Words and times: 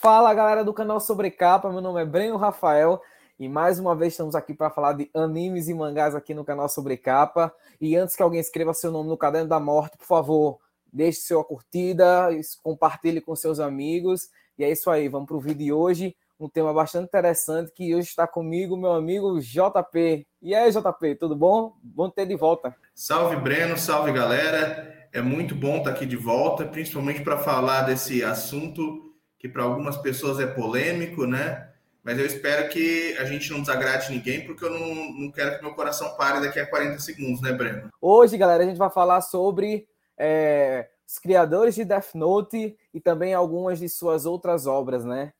Fala 0.00 0.32
galera 0.32 0.64
do 0.64 0.72
canal 0.72 0.98
Sobre 0.98 1.30
Capa, 1.30 1.70
meu 1.70 1.82
nome 1.82 2.00
é 2.00 2.06
Breno 2.06 2.38
Rafael 2.38 3.02
e 3.38 3.50
mais 3.50 3.78
uma 3.78 3.94
vez 3.94 4.14
estamos 4.14 4.34
aqui 4.34 4.54
para 4.54 4.70
falar 4.70 4.94
de 4.94 5.10
animes 5.12 5.68
e 5.68 5.74
mangás 5.74 6.14
aqui 6.14 6.32
no 6.32 6.42
canal 6.42 6.70
Sobre 6.70 6.96
Capa. 6.96 7.52
E 7.78 7.94
antes 7.96 8.16
que 8.16 8.22
alguém 8.22 8.40
escreva 8.40 8.72
seu 8.72 8.90
nome 8.90 9.10
no 9.10 9.16
caderno 9.18 9.50
da 9.50 9.60
morte, 9.60 9.98
por 9.98 10.06
favor, 10.06 10.58
deixe 10.90 11.20
sua 11.20 11.44
curtida, 11.44 12.30
compartilhe 12.62 13.20
com 13.20 13.36
seus 13.36 13.60
amigos. 13.60 14.30
E 14.58 14.64
é 14.64 14.70
isso 14.70 14.88
aí, 14.88 15.06
vamos 15.06 15.28
para 15.28 15.36
o 15.36 15.40
vídeo 15.40 15.58
de 15.58 15.70
hoje, 15.70 16.16
um 16.38 16.48
tema 16.48 16.72
bastante 16.72 17.04
interessante 17.04 17.70
que 17.70 17.94
hoje 17.94 18.08
está 18.08 18.26
comigo 18.26 18.78
meu 18.78 18.94
amigo 18.94 19.38
JP. 19.38 20.26
E 20.40 20.54
aí, 20.54 20.70
JP, 20.70 21.16
tudo 21.16 21.36
bom? 21.36 21.74
Bom 21.82 22.08
ter 22.08 22.24
de 22.24 22.36
volta. 22.36 22.74
Salve 22.94 23.36
Breno, 23.36 23.76
salve 23.76 24.12
galera. 24.12 25.08
É 25.12 25.20
muito 25.20 25.54
bom 25.54 25.76
estar 25.76 25.90
aqui 25.90 26.06
de 26.06 26.16
volta, 26.16 26.64
principalmente 26.64 27.20
para 27.20 27.36
falar 27.36 27.82
desse 27.82 28.24
assunto 28.24 29.09
que 29.40 29.48
para 29.48 29.62
algumas 29.62 29.96
pessoas 29.96 30.38
é 30.38 30.46
polêmico, 30.46 31.26
né? 31.26 31.70
Mas 32.04 32.18
eu 32.18 32.26
espero 32.26 32.68
que 32.68 33.16
a 33.18 33.24
gente 33.24 33.50
não 33.50 33.60
desagrade 33.60 34.12
ninguém, 34.12 34.44
porque 34.44 34.62
eu 34.62 34.70
não, 34.70 35.12
não 35.12 35.32
quero 35.32 35.56
que 35.56 35.64
meu 35.64 35.74
coração 35.74 36.14
pare 36.14 36.40
daqui 36.40 36.60
a 36.60 36.66
40 36.66 36.98
segundos, 36.98 37.40
né, 37.40 37.50
Breno? 37.52 37.88
Hoje, 38.00 38.36
galera, 38.36 38.62
a 38.62 38.66
gente 38.66 38.76
vai 38.76 38.90
falar 38.90 39.22
sobre 39.22 39.88
é, 40.16 40.90
os 41.08 41.18
criadores 41.18 41.74
de 41.74 41.86
Death 41.86 42.14
Note 42.14 42.76
e 42.92 43.00
também 43.00 43.32
algumas 43.32 43.78
de 43.78 43.88
suas 43.88 44.26
outras 44.26 44.66
obras, 44.66 45.06
né? 45.06 45.32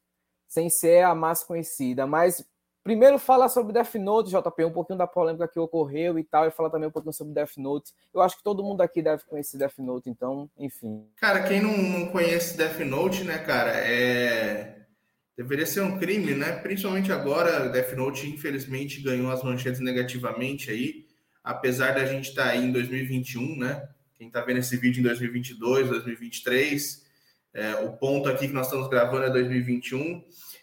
Sem 0.48 0.70
ser 0.70 1.04
a 1.04 1.14
mais 1.14 1.44
conhecida. 1.44 2.06
Mas 2.06 2.42
Primeiro 2.82 3.18
fala 3.18 3.48
sobre 3.48 3.74
Death 3.74 3.94
Note, 3.96 4.30
JP, 4.30 4.64
um 4.64 4.72
pouquinho 4.72 4.98
da 4.98 5.06
polêmica 5.06 5.46
que 5.46 5.58
ocorreu 5.58 6.18
e 6.18 6.24
tal, 6.24 6.48
e 6.48 6.50
fala 6.50 6.70
também 6.70 6.88
um 6.88 6.92
pouquinho 6.92 7.12
sobre 7.12 7.34
Death 7.34 7.58
Note. 7.58 7.92
Eu 8.12 8.22
acho 8.22 8.38
que 8.38 8.42
todo 8.42 8.62
mundo 8.62 8.80
aqui 8.80 9.02
deve 9.02 9.22
conhecer 9.24 9.58
Death 9.58 9.78
Note, 9.78 10.08
então, 10.08 10.50
enfim. 10.58 11.06
Cara, 11.16 11.42
quem 11.42 11.60
não, 11.60 11.76
não 11.76 12.06
conhece 12.06 12.56
Death 12.56 12.80
Note, 12.80 13.24
né, 13.24 13.38
cara, 13.38 13.72
é... 13.72 14.78
Deveria 15.36 15.64
ser 15.64 15.80
um 15.80 15.98
crime, 15.98 16.34
né? 16.34 16.52
Principalmente 16.52 17.10
agora, 17.10 17.70
Death 17.70 17.94
Note, 17.94 18.28
infelizmente, 18.28 19.00
ganhou 19.00 19.30
as 19.30 19.42
manchetes 19.42 19.80
negativamente 19.80 20.70
aí, 20.70 21.06
apesar 21.42 21.94
da 21.94 22.04
gente 22.04 22.28
estar 22.28 22.44
tá 22.44 22.50
aí 22.50 22.62
em 22.62 22.70
2021, 22.70 23.56
né? 23.56 23.88
Quem 24.18 24.30
tá 24.30 24.42
vendo 24.42 24.58
esse 24.58 24.76
vídeo 24.76 25.00
em 25.00 25.04
2022, 25.04 25.88
2023, 25.88 27.06
é, 27.54 27.74
o 27.76 27.92
ponto 27.92 28.28
aqui 28.28 28.48
que 28.48 28.52
nós 28.52 28.66
estamos 28.66 28.88
gravando 28.88 29.24
é 29.24 29.30
2021. 29.30 30.22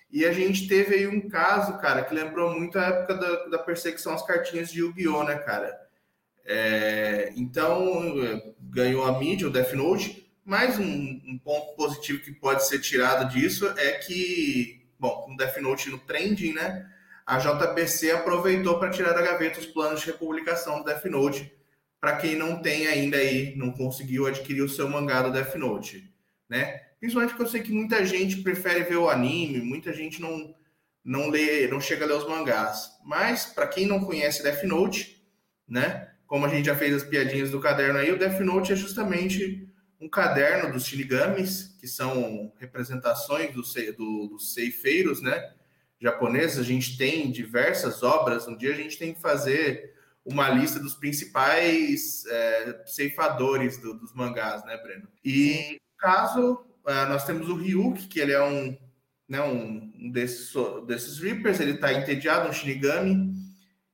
E 0.10 0.26
a 0.26 0.32
gente 0.32 0.68
teve 0.68 0.96
aí 0.96 1.08
um 1.08 1.28
caso, 1.28 1.78
cara, 1.80 2.04
que 2.04 2.14
lembrou 2.14 2.58
muito 2.58 2.80
a 2.80 2.86
época 2.86 3.16
da, 3.16 3.46
da 3.48 3.60
perseguição 3.60 4.14
às 4.14 4.26
cartinhas 4.26 4.72
de 4.72 4.80
Yu-Gi-Oh!, 4.80 5.24
né, 5.24 5.36
cara? 5.36 5.78
É, 6.46 7.34
então, 7.36 8.14
ganhou 8.60 9.04
a 9.06 9.20
mídia, 9.20 9.48
o 9.48 9.52
Death 9.52 9.74
Note. 9.74 10.32
Mais 10.46 10.80
um, 10.80 10.86
um, 10.86 11.38
ponto 11.44 11.76
positivo 11.76 12.24
que 12.24 12.32
pode 12.32 12.66
ser 12.66 12.80
tirado 12.80 13.30
disso 13.30 13.68
é 13.78 13.92
que, 13.94 14.88
bom, 14.98 15.24
com 15.24 15.34
o 15.34 15.38
Death 15.38 15.58
Note 15.58 15.90
no 15.90 16.00
trending, 16.00 16.54
né? 16.54 16.90
A 17.26 17.38
JBC 17.38 18.12
aproveitou 18.12 18.80
para 18.80 18.90
tirar 18.90 19.12
da 19.12 19.22
gaveta 19.22 19.60
os 19.60 19.66
planos 19.66 20.00
de 20.00 20.06
republicação 20.06 20.78
do 20.78 20.86
Death 20.86 21.04
Note. 21.06 21.52
Para 22.00 22.16
quem 22.16 22.38
não 22.38 22.62
tem 22.62 22.88
ainda 22.88 23.18
aí, 23.18 23.54
não 23.58 23.74
conseguiu 23.74 24.26
adquirir 24.26 24.62
o 24.62 24.70
seu 24.70 24.88
mangá 24.88 25.22
do 25.22 25.34
Death 25.34 25.56
Note, 25.56 26.10
né? 26.48 26.87
Principalmente 27.00 27.32
porque 27.32 27.44
eu 27.44 27.50
sei 27.50 27.62
que 27.62 27.72
muita 27.72 28.06
gente 28.06 28.42
prefere 28.42 28.84
ver 28.84 28.98
o 28.98 29.10
anime, 29.10 29.62
muita 29.62 29.94
gente 29.94 30.22
não, 30.22 30.56
não 31.04 31.30
lê, 31.30 31.68
não 31.68 31.80
chega 31.80 32.06
a 32.06 32.08
ler 32.08 32.16
os 32.16 32.28
mangás. 32.28 32.92
Mas, 33.06 33.46
para 33.46 33.68
quem 33.68 33.86
não 33.86 34.04
conhece 34.04 34.44
Death 34.44 34.64
Note, 34.64 35.24
né? 35.68 36.12
Como 36.26 36.46
a 36.46 36.50
gente 36.50 36.66
já 36.66 36.76
fez 36.76 36.94
as 36.94 37.04
piadinhas 37.04 37.52
do 37.52 37.60
caderno 37.60 38.00
aí, 38.00 38.12
o 38.12 38.18
Death 38.18 38.40
Note 38.42 38.74
é 38.74 38.76
justamente 38.76 39.68
um 40.00 40.10
caderno 40.10 40.74
dos 40.74 40.86
shinigamis, 40.86 41.76
que 41.80 41.88
são 41.88 42.52
representações 42.60 43.54
do, 43.54 43.62
do, 43.94 44.28
dos 44.28 44.54
ceifeiros, 44.54 45.22
né? 45.22 45.54
Japoneses. 46.00 46.60
A 46.60 46.64
gente 46.64 46.98
tem 46.98 47.32
diversas 47.32 48.04
obras. 48.04 48.48
Um 48.48 48.58
dia 48.58 48.72
a 48.72 48.76
gente 48.76 48.98
tem 48.98 49.14
que 49.14 49.22
fazer 49.22 49.96
uma 50.26 50.50
lista 50.50 50.80
dos 50.80 50.94
principais 50.94 52.26
é, 52.28 52.84
ceifadores 52.86 53.78
do, 53.78 53.94
dos 53.94 54.14
mangás, 54.14 54.64
né, 54.66 54.78
Breno? 54.78 55.08
E 55.24 55.80
caso 55.98 56.67
Uh, 56.88 57.10
nós 57.10 57.26
temos 57.26 57.50
o 57.50 57.56
Ryuk, 57.56 58.08
que 58.08 58.18
ele 58.18 58.32
é 58.32 58.42
um, 58.42 58.78
né, 59.28 59.42
um, 59.42 60.10
desses, 60.10 60.54
desses 60.88 61.20
Reapers, 61.20 61.60
ele 61.60 61.74
está 61.74 61.92
entediado, 61.92 62.48
um 62.48 62.54
Shinigami, 62.54 63.36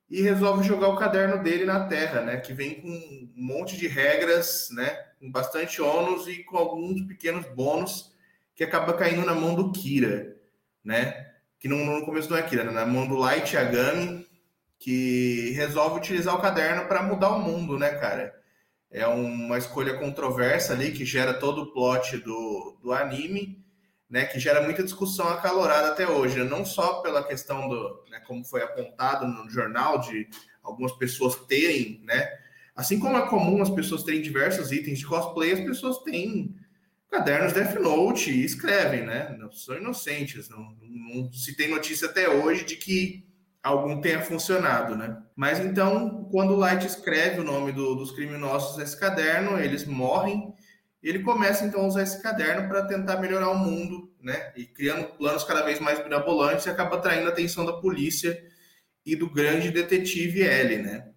e 0.07 0.21
resolve 0.21 0.63
jogar 0.63 0.89
o 0.89 0.95
caderno 0.95 1.41
dele 1.41 1.65
na 1.65 1.87
Terra, 1.87 2.21
né? 2.21 2.37
Que 2.37 2.53
vem 2.53 2.79
com 2.79 2.87
um 2.87 3.31
monte 3.35 3.75
de 3.75 3.87
regras, 3.87 4.69
né? 4.71 4.95
Com 5.19 5.31
bastante 5.31 5.81
ônus 5.81 6.27
e 6.27 6.43
com 6.43 6.55
alguns 6.55 7.01
pequenos 7.07 7.47
bônus 7.47 8.13
que 8.53 8.63
acaba 8.63 8.93
caindo 8.93 9.25
na 9.25 9.33
mão 9.33 9.55
do 9.55 9.71
Kira, 9.71 10.37
né? 10.83 11.31
Que 11.59 11.67
no, 11.67 11.83
no 11.83 12.05
começo 12.05 12.29
não 12.29 12.37
é 12.37 12.43
Kira, 12.43 12.63
né? 12.63 12.71
na 12.71 12.85
mão 12.85 13.07
do 13.07 13.15
Light 13.15 13.55
Yagami, 13.55 14.27
que 14.77 15.49
resolve 15.55 15.97
utilizar 15.97 16.35
o 16.35 16.41
caderno 16.41 16.87
para 16.87 17.01
mudar 17.01 17.29
o 17.29 17.39
mundo, 17.39 17.79
né, 17.79 17.89
cara? 17.95 18.35
É 18.93 19.07
uma 19.07 19.57
escolha 19.57 19.97
controversa 19.97 20.73
ali 20.73 20.91
que 20.91 21.03
gera 21.03 21.33
todo 21.33 21.63
o 21.63 21.73
plot 21.73 22.17
do, 22.17 22.77
do 22.81 22.93
anime, 22.93 23.59
né, 24.07 24.25
que 24.25 24.39
gera 24.39 24.61
muita 24.61 24.83
discussão 24.83 25.27
acalorada 25.27 25.87
até 25.87 26.07
hoje, 26.07 26.43
não 26.43 26.63
só 26.63 27.01
pela 27.01 27.23
questão 27.23 27.67
do, 27.67 28.05
né, 28.11 28.19
como 28.27 28.45
foi 28.45 28.61
apontado 28.61 29.27
no 29.27 29.49
jornal, 29.49 29.99
de 29.99 30.29
algumas 30.61 30.91
pessoas 30.91 31.35
terem, 31.47 32.01
né, 32.03 32.29
assim 32.75 32.99
como 32.99 33.17
é 33.17 33.27
comum 33.27 33.63
as 33.63 33.71
pessoas 33.71 34.03
terem 34.03 34.21
diversos 34.21 34.71
itens 34.71 34.99
de 34.99 35.07
cosplay, 35.07 35.53
as 35.53 35.61
pessoas 35.61 35.97
têm 36.03 36.55
cadernos 37.09 37.53
Death 37.53 37.79
Note 37.79 38.29
e 38.29 38.45
escrevem, 38.45 39.03
né, 39.03 39.35
não 39.39 39.51
são 39.51 39.75
inocentes, 39.75 40.47
não, 40.49 40.77
não 40.79 41.33
se 41.33 41.57
tem 41.57 41.67
notícia 41.67 42.07
até 42.07 42.29
hoje 42.29 42.63
de 42.63 42.75
que 42.75 43.25
algum 43.63 44.01
tenha 44.01 44.21
funcionado, 44.21 44.95
né? 44.95 45.23
Mas 45.35 45.59
então, 45.59 46.25
quando 46.29 46.55
Light 46.55 46.85
escreve 46.85 47.39
o 47.39 47.43
nome 47.45 47.71
do, 47.71 47.95
dos 47.95 48.11
criminosos 48.11 48.77
nesse 48.77 48.99
caderno, 48.99 49.57
eles 49.57 49.85
morrem. 49.85 50.53
Ele 51.01 51.19
começa 51.19 51.65
então 51.65 51.81
a 51.81 51.87
usar 51.87 52.03
esse 52.03 52.21
caderno 52.21 52.67
para 52.67 52.85
tentar 52.85 53.17
melhorar 53.17 53.49
o 53.49 53.57
mundo, 53.57 54.13
né? 54.21 54.51
E 54.55 54.65
criando 54.65 55.15
planos 55.17 55.43
cada 55.45 55.61
vez 55.63 55.79
mais 55.79 56.03
mirabolantes 56.03 56.65
e 56.65 56.69
acaba 56.69 56.97
atraindo 56.97 57.27
a 57.27 57.31
atenção 57.31 57.65
da 57.65 57.73
polícia 57.73 58.37
e 59.05 59.15
do 59.15 59.29
grande 59.29 59.71
detetive 59.71 60.43
L, 60.43 60.77
né? 60.77 61.09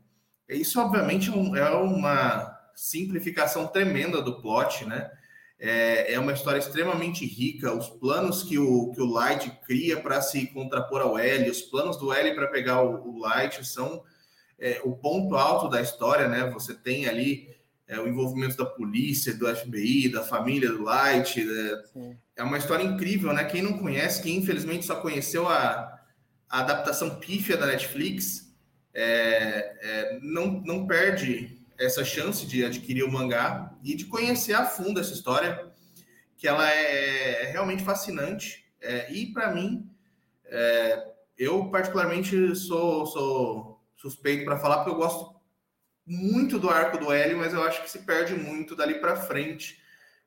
Isso, 0.49 0.81
obviamente, 0.81 1.31
é, 1.31 1.59
é 1.59 1.71
uma 1.71 2.57
simplificação 2.77 3.67
tremenda 3.67 4.23
do 4.23 4.41
plot, 4.41 4.85
né? 4.85 5.11
É, 5.59 6.13
é 6.13 6.19
uma 6.19 6.33
história 6.33 6.59
extremamente 6.59 7.25
rica. 7.25 7.73
Os 7.73 7.89
planos 7.89 8.43
que 8.43 8.59
o, 8.59 8.91
que 8.93 9.01
o 9.01 9.07
Light 9.07 9.51
cria 9.67 10.01
para 10.01 10.21
se 10.21 10.47
contrapor 10.49 11.01
ao 11.01 11.19
L, 11.19 11.51
os 11.51 11.63
planos 11.63 11.97
do 11.97 12.13
L 12.13 12.35
para 12.35 12.49
pegar 12.49 12.83
o, 12.83 13.09
o, 13.09 13.19
Light 13.21 13.65
são 13.67 14.03
é, 14.59 14.81
o 14.85 14.93
ponto 14.95 15.35
alto 15.35 15.69
da 15.69 15.81
história, 15.81 16.29
né? 16.29 16.51
Você 16.51 16.75
tem 16.75 17.07
ali 17.07 17.49
é, 17.89 17.99
o 17.99 18.07
envolvimento 18.07 18.57
da 18.57 18.67
polícia, 18.67 19.33
do 19.33 19.47
FBI, 19.55 20.11
da 20.11 20.23
família 20.23 20.71
do 20.71 20.83
Light. 20.83 21.41
É, 21.41 22.13
é 22.37 22.43
uma 22.43 22.59
história 22.59 22.85
incrível, 22.85 23.33
né? 23.33 23.45
Quem 23.45 23.63
não 23.63 23.79
conhece, 23.79 24.23
quem 24.23 24.37
infelizmente 24.37 24.85
só 24.85 24.97
conheceu 24.97 25.49
a, 25.49 25.97
a 26.49 26.61
adaptação 26.61 27.17
pífia 27.17 27.57
da 27.57 27.67
Netflix, 27.67 28.55
é, 28.93 29.77
é, 29.81 30.19
não, 30.23 30.63
não 30.63 30.87
perde 30.87 31.56
essa 31.79 32.05
chance 32.05 32.47
de 32.47 32.65
adquirir 32.65 33.03
o 33.05 33.11
mangá 33.11 33.75
e 33.83 33.95
de 33.95 34.05
conhecer 34.07 34.55
a 34.55 34.65
fundo 34.65 35.01
essa 35.01 35.13
história, 35.13 35.73
que 36.37 36.47
ela 36.47 36.71
é, 36.71 37.43
é 37.43 37.45
realmente 37.51 37.85
fascinante. 37.85 38.65
É, 38.81 39.13
e 39.13 39.33
para 39.33 39.53
mim, 39.55 39.91
é, 40.45 41.13
eu 41.37 41.71
particularmente 41.71 42.55
sou, 42.55 43.07
sou 43.07 43.85
suspeito 43.97 44.45
para 44.45 44.59
falar, 44.59 44.79
porque 44.79 44.91
eu 44.91 44.97
gosto 44.97 45.37
muito 46.07 46.59
do 46.59 46.71
arco 46.71 46.99
do 46.99 47.13
Hélio, 47.13 47.39
mas 47.39 47.53
eu 47.53 47.63
acho 47.63 47.83
que 47.83 47.91
se 47.91 48.01
perde 48.01 48.35
muito 48.35 48.77
dali 48.77 49.01
para 49.01 49.17
frente. 49.17 49.83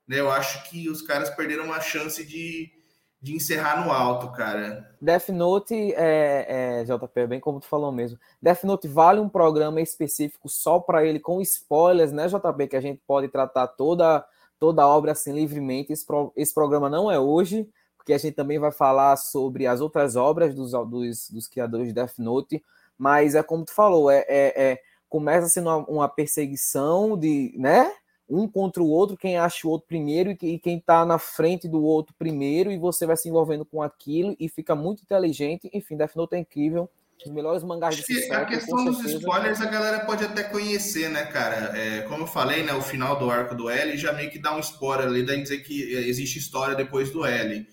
Né? 0.08 0.20
Eu 0.20 0.30
acho 0.30 0.70
que 0.70 0.90
os 0.90 1.02
caras 1.02 1.30
perderam 1.30 1.66
uma 1.66 1.80
chance 1.80 2.26
de 2.26 2.72
de 3.22 3.36
encerrar 3.36 3.86
no 3.86 3.92
alto, 3.92 4.32
cara. 4.32 4.96
Death 5.02 5.30
Note, 5.30 5.74
é, 5.94 6.46
é, 6.48 6.84
JP, 6.86 7.28
bem 7.28 7.40
como 7.40 7.60
tu 7.60 7.68
falou 7.68 7.92
mesmo. 7.92 8.18
Death 8.42 8.64
Note 8.64 8.88
vale 8.88 9.20
um 9.20 9.28
programa 9.28 9.82
específico 9.82 10.48
só 10.48 10.80
para 10.80 11.06
ele, 11.06 11.20
com 11.20 11.42
spoilers, 11.42 12.14
né, 12.14 12.28
JP? 12.28 12.68
Que 12.68 12.78
a 12.78 12.82
gente 12.82 13.02
pode 13.06 13.28
tratar 13.28 13.68
toda, 13.68 14.26
toda 14.58 14.84
a 14.84 14.88
obra 14.88 15.12
assim 15.12 15.34
livremente. 15.34 15.92
Esse, 15.92 16.06
pro, 16.06 16.32
esse 16.36 16.54
programa 16.54 16.90
não 16.90 17.12
é 17.12 17.20
hoje, 17.20 17.68
porque 17.98 18.14
a 18.14 18.18
gente 18.18 18.36
também 18.36 18.58
vai 18.58 18.72
falar 18.72 19.18
sobre 19.18 19.68
as 19.68 19.82
outras 19.82 20.16
obras 20.16 20.56
dos, 20.56 20.72
dos, 20.72 21.30
dos 21.30 21.48
criadores 21.48 21.88
de 21.88 21.94
Death 21.94 22.18
Note. 22.20 22.64
Mas 22.98 23.36
é 23.36 23.44
como 23.44 23.66
tu 23.66 23.74
falou, 23.74 24.10
é, 24.10 24.26
é, 24.30 24.72
é 24.72 24.82
começa 25.10 25.48
sendo 25.48 25.70
uma, 25.70 25.78
uma 25.90 26.10
perseguição 26.10 27.18
de, 27.18 27.54
né? 27.58 27.92
Um 28.30 28.48
contra 28.48 28.84
o 28.84 28.90
outro, 28.90 29.18
quem 29.18 29.38
acha 29.38 29.68
o 29.68 29.72
outro 29.72 29.88
primeiro 29.88 30.32
e 30.42 30.60
quem 30.60 30.78
está 30.78 31.06
na 31.06 31.18
frente 31.18 31.68
do 31.68 31.84
outro 31.84 32.14
primeiro, 32.18 32.72
e 32.72 32.78
você 32.78 33.06
vai 33.06 33.18
se 33.18 33.28
envolvendo 33.28 33.66
com 33.66 33.82
aquilo 33.82 34.36
e 34.40 34.48
fica 34.48 34.76
muito 34.76 35.02
inteligente. 35.02 35.70
Enfim, 35.74 35.98
Death 35.98 36.16
Note 36.16 36.36
é 36.36 36.40
incrível. 36.40 36.90
Os 37.26 37.32
melhores 37.32 37.64
mangás 37.64 37.98
de. 37.98 38.32
A 38.32 38.46
questão 38.46 38.86
dos 38.86 39.04
spoilers 39.04 39.60
a 39.60 39.66
galera 39.66 40.06
pode 40.06 40.24
até 40.24 40.44
conhecer, 40.44 41.10
né, 41.10 41.26
cara? 41.26 41.78
É, 41.78 42.02
como 42.04 42.24
eu 42.24 42.28
falei, 42.28 42.64
né, 42.64 42.74
o 42.74 42.82
final 42.82 43.20
do 43.20 43.30
arco 43.30 43.54
do 43.54 43.70
L 43.70 43.98
já 43.98 44.14
meio 44.14 44.32
que 44.32 44.40
dá 44.40 44.56
um 44.56 44.60
spoiler 44.60 45.08
ali, 45.08 45.26
dá 45.26 45.36
dizer 45.36 45.58
que 45.58 45.94
existe 46.08 46.40
história 46.40 46.76
depois 46.76 47.12
do 47.12 47.26
L. 47.26 47.68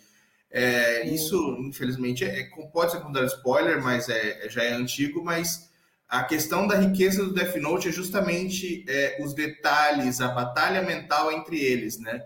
É, 0.50 1.06
isso, 1.06 1.37
infelizmente, 1.61 2.25
é, 2.25 2.49
pode 2.73 2.91
ser 2.91 3.00
considerado 3.00 3.29
spoiler, 3.29 3.82
mas 3.82 4.09
é, 4.09 4.49
já 4.49 4.64
é 4.64 4.73
antigo, 4.73 5.23
mas 5.23 5.70
a 6.08 6.23
questão 6.23 6.67
da 6.67 6.76
riqueza 6.76 7.25
do 7.25 7.35
Death 7.35 7.56
Note 7.56 7.88
é 7.88 7.93
justamente 7.93 8.85
é, 8.88 9.19
os 9.23 9.35
detalhes, 9.35 10.20
a 10.20 10.29
batalha 10.29 10.82
mental 10.82 11.32
entre 11.32 11.58
eles, 11.58 11.99
né? 11.99 12.23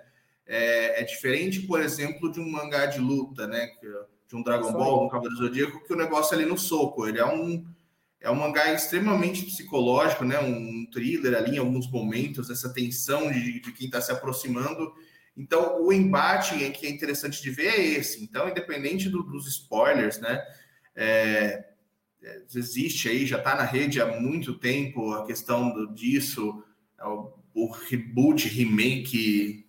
É, 0.47 1.01
é, 1.01 1.05
diferente, 1.05 1.61
por 1.61 1.81
exemplo, 1.81 2.31
de 2.31 2.41
um 2.41 2.51
mangá 2.51 2.87
de 2.87 3.01
luta, 3.01 3.47
né? 3.47 3.69
De 4.29 4.37
um 4.37 4.43
Dragon 4.43 4.73
Ball, 4.73 5.07
um 5.07 5.09
Cavaleiro 5.09 5.37
Zodíaco, 5.37 5.85
que 5.85 5.93
o 5.93 5.97
negócio 5.97 6.35
é 6.35 6.39
ali 6.39 6.49
no 6.49 6.59
soco. 6.59 7.07
Ele 7.07 7.19
é 7.19 7.27
um, 7.27 7.65
é 8.21 8.31
um 8.31 8.35
mangá 8.35 8.73
extremamente 8.73 9.45
psicológico, 9.45 10.25
né? 10.25 10.39
Um 10.41 10.87
thriller 10.93 11.35
ali 11.35 11.57
em 11.57 11.59
alguns 11.59 11.91
momentos, 11.91 12.51
essa 12.51 12.73
tensão 12.73 13.31
de, 13.31 13.61
de 13.61 13.73
quem 13.73 13.87
está 13.87 14.01
se 14.01 14.13
aproximando. 14.13 14.93
Então, 15.35 15.81
o 15.83 15.91
embate 15.91 16.71
que 16.71 16.87
é 16.87 16.91
interessante 16.91 17.41
de 17.41 17.51
ver 17.51 17.69
é 17.69 17.81
esse. 17.81 18.23
Então, 18.23 18.49
independente 18.49 19.09
do, 19.09 19.23
dos 19.23 19.47
spoilers, 19.47 20.21
né? 20.21 20.43
É, 20.95 21.05
é, 21.05 21.70
existe 22.55 23.09
aí, 23.09 23.27
já 23.27 23.39
está 23.39 23.55
na 23.55 23.65
rede 23.65 24.01
há 24.01 24.07
muito 24.07 24.59
tempo 24.59 25.13
a 25.13 25.27
questão 25.27 25.71
do, 25.73 25.93
disso, 25.93 26.63
é 26.99 27.05
o, 27.05 27.33
o 27.55 27.71
reboot, 27.71 28.49
remake 28.49 29.67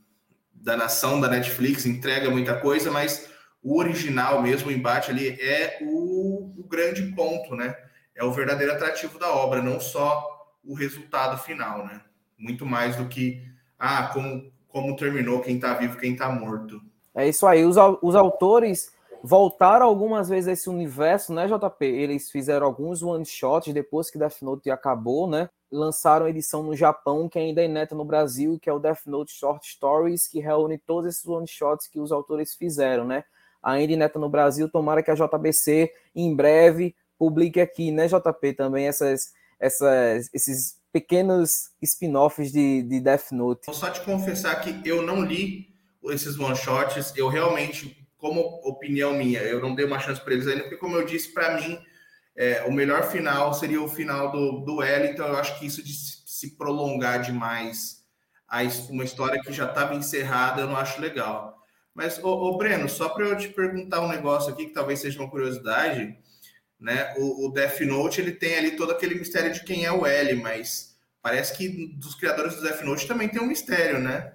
da 0.54 0.78
nação 0.78 1.20
da 1.20 1.28
Netflix 1.28 1.86
entrega 1.86 2.30
muita 2.30 2.60
coisa, 2.60 2.92
mas 2.92 3.30
o 3.64 3.80
original 3.80 4.42
mesmo, 4.42 4.70
o 4.70 4.72
embate 4.72 5.12
ali, 5.12 5.30
é 5.40 5.80
o, 5.82 6.54
o 6.58 6.64
grande 6.68 7.04
ponto, 7.14 7.56
né? 7.56 7.76
É 8.16 8.24
o 8.24 8.32
verdadeiro 8.32 8.74
atrativo 8.74 9.18
da 9.18 9.34
obra, 9.34 9.62
não 9.62 9.80
só 9.80 10.28
o 10.64 10.74
resultado 10.74 11.38
final, 11.38 11.86
né? 11.86 12.02
Muito 12.38 12.66
mais 12.66 12.96
do 12.96 13.08
que, 13.08 13.44
ah, 13.78 14.10
como, 14.14 14.52
como 14.68 14.96
terminou, 14.96 15.42
quem 15.42 15.56
está 15.56 15.74
vivo, 15.74 15.98
quem 15.98 16.14
está 16.14 16.30
morto. 16.30 16.82
É 17.14 17.28
isso 17.28 17.46
aí, 17.46 17.66
os, 17.66 17.76
os 18.02 18.16
autores 18.16 18.92
voltaram 19.24 19.86
algumas 19.86 20.30
vezes 20.30 20.48
a 20.48 20.52
esse 20.52 20.70
universo, 20.70 21.34
né, 21.34 21.48
JP? 21.48 21.86
Eles 21.86 22.30
fizeram 22.30 22.66
alguns 22.66 23.02
one-shots 23.02 23.74
depois 23.74 24.10
que 24.10 24.18
Death 24.18 24.42
Note 24.42 24.70
acabou, 24.70 25.30
né? 25.30 25.50
Lançaram 25.72 26.28
edição 26.28 26.64
no 26.64 26.76
Japão, 26.76 27.30
que 27.30 27.40
ainda 27.40 27.62
é 27.62 27.66
ineta 27.66 27.96
no 27.96 28.04
Brasil, 28.04 28.60
que 28.60 28.70
é 28.70 28.74
o 28.74 28.80
Death 28.80 29.06
Note 29.06 29.32
Short 29.32 29.66
Stories, 29.66 30.28
que 30.28 30.40
reúne 30.40 30.78
todos 30.78 31.10
esses 31.10 31.26
one-shots 31.26 31.88
que 31.88 32.00
os 32.00 32.12
autores 32.12 32.56
fizeram, 32.56 33.06
né? 33.06 33.24
Ainda 33.64 33.94
ineta 33.94 34.18
no 34.18 34.30
Brasil, 34.30 34.70
tomara 34.70 35.04
que 35.04 35.12
a 35.12 35.16
JBC 35.16 35.92
em 36.16 36.36
breve 36.36 36.96
publique 37.18 37.62
aqui, 37.62 37.92
né, 37.92 38.08
JP, 38.08 38.54
também 38.54 38.88
essas, 38.88 39.32
essas, 39.60 40.28
esses 40.34 40.82
pequenos 40.92 41.70
spin-offs 41.80 42.52
de, 42.52 42.82
de 42.82 43.00
Death 43.00 43.32
Note. 43.32 43.68
Vou 43.68 43.76
só 43.76 43.92
te 43.92 44.02
confessar 44.02 44.60
que 44.62 44.90
eu 44.90 45.04
não 45.04 45.22
li 45.22 45.70
esses 46.06 46.40
one-shots, 46.40 47.14
eu 47.16 47.28
realmente 47.28 48.01
como 48.22 48.62
opinião 48.64 49.14
minha, 49.16 49.42
eu 49.42 49.60
não 49.60 49.74
dei 49.74 49.84
uma 49.84 50.00
chance 50.00 50.22
para 50.22 50.34
eles 50.34 50.48
ainda, 50.48 50.62
porque, 50.62 50.78
como 50.78 50.96
eu 50.96 51.04
disse, 51.04 51.34
para 51.34 51.60
mim, 51.60 51.82
é, 52.36 52.64
o 52.68 52.72
melhor 52.72 53.10
final 53.12 53.52
seria 53.52 53.82
o 53.82 53.90
final 53.90 54.32
do, 54.32 54.60
do 54.60 54.84
L, 54.84 55.10
então 55.10 55.28
eu 55.28 55.36
acho 55.36 55.60
que 55.60 55.66
isso 55.66 55.84
de 55.84 55.92
se 55.92 56.56
prolongar 56.56 57.24
demais 57.24 58.06
a 58.48 58.60
uma 58.90 59.04
história 59.04 59.42
que 59.42 59.52
já 59.52 59.66
estava 59.66 59.96
encerrada, 59.96 60.62
eu 60.62 60.68
não 60.68 60.78
acho 60.78 61.02
legal. 61.02 61.58
Mas, 61.96 62.24
ô, 62.24 62.30
ô 62.30 62.58
Breno, 62.58 62.88
só 62.88 63.10
para 63.10 63.26
eu 63.26 63.36
te 63.36 63.50
perguntar 63.50 64.02
um 64.02 64.10
negócio 64.10 64.54
aqui, 64.54 64.68
que 64.68 64.74
talvez 64.74 65.00
seja 65.00 65.20
uma 65.20 65.30
curiosidade, 65.30 66.16
né? 66.80 67.14
O, 67.18 67.48
o 67.48 67.52
Death 67.52 67.82
Note, 67.82 68.22
ele 68.22 68.34
tem 68.34 68.56
ali 68.56 68.76
todo 68.76 68.92
aquele 68.92 69.16
mistério 69.16 69.52
de 69.52 69.64
quem 69.64 69.84
é 69.84 69.92
o 69.92 70.06
L, 70.06 70.36
mas 70.36 70.96
parece 71.24 71.58
que 71.58 71.88
dos 71.96 72.14
criadores 72.14 72.56
do 72.56 72.62
Death 72.62 72.82
Note 72.84 73.08
também 73.08 73.30
tem 73.30 73.42
um 73.42 73.48
mistério, 73.48 74.00
né? 74.00 74.34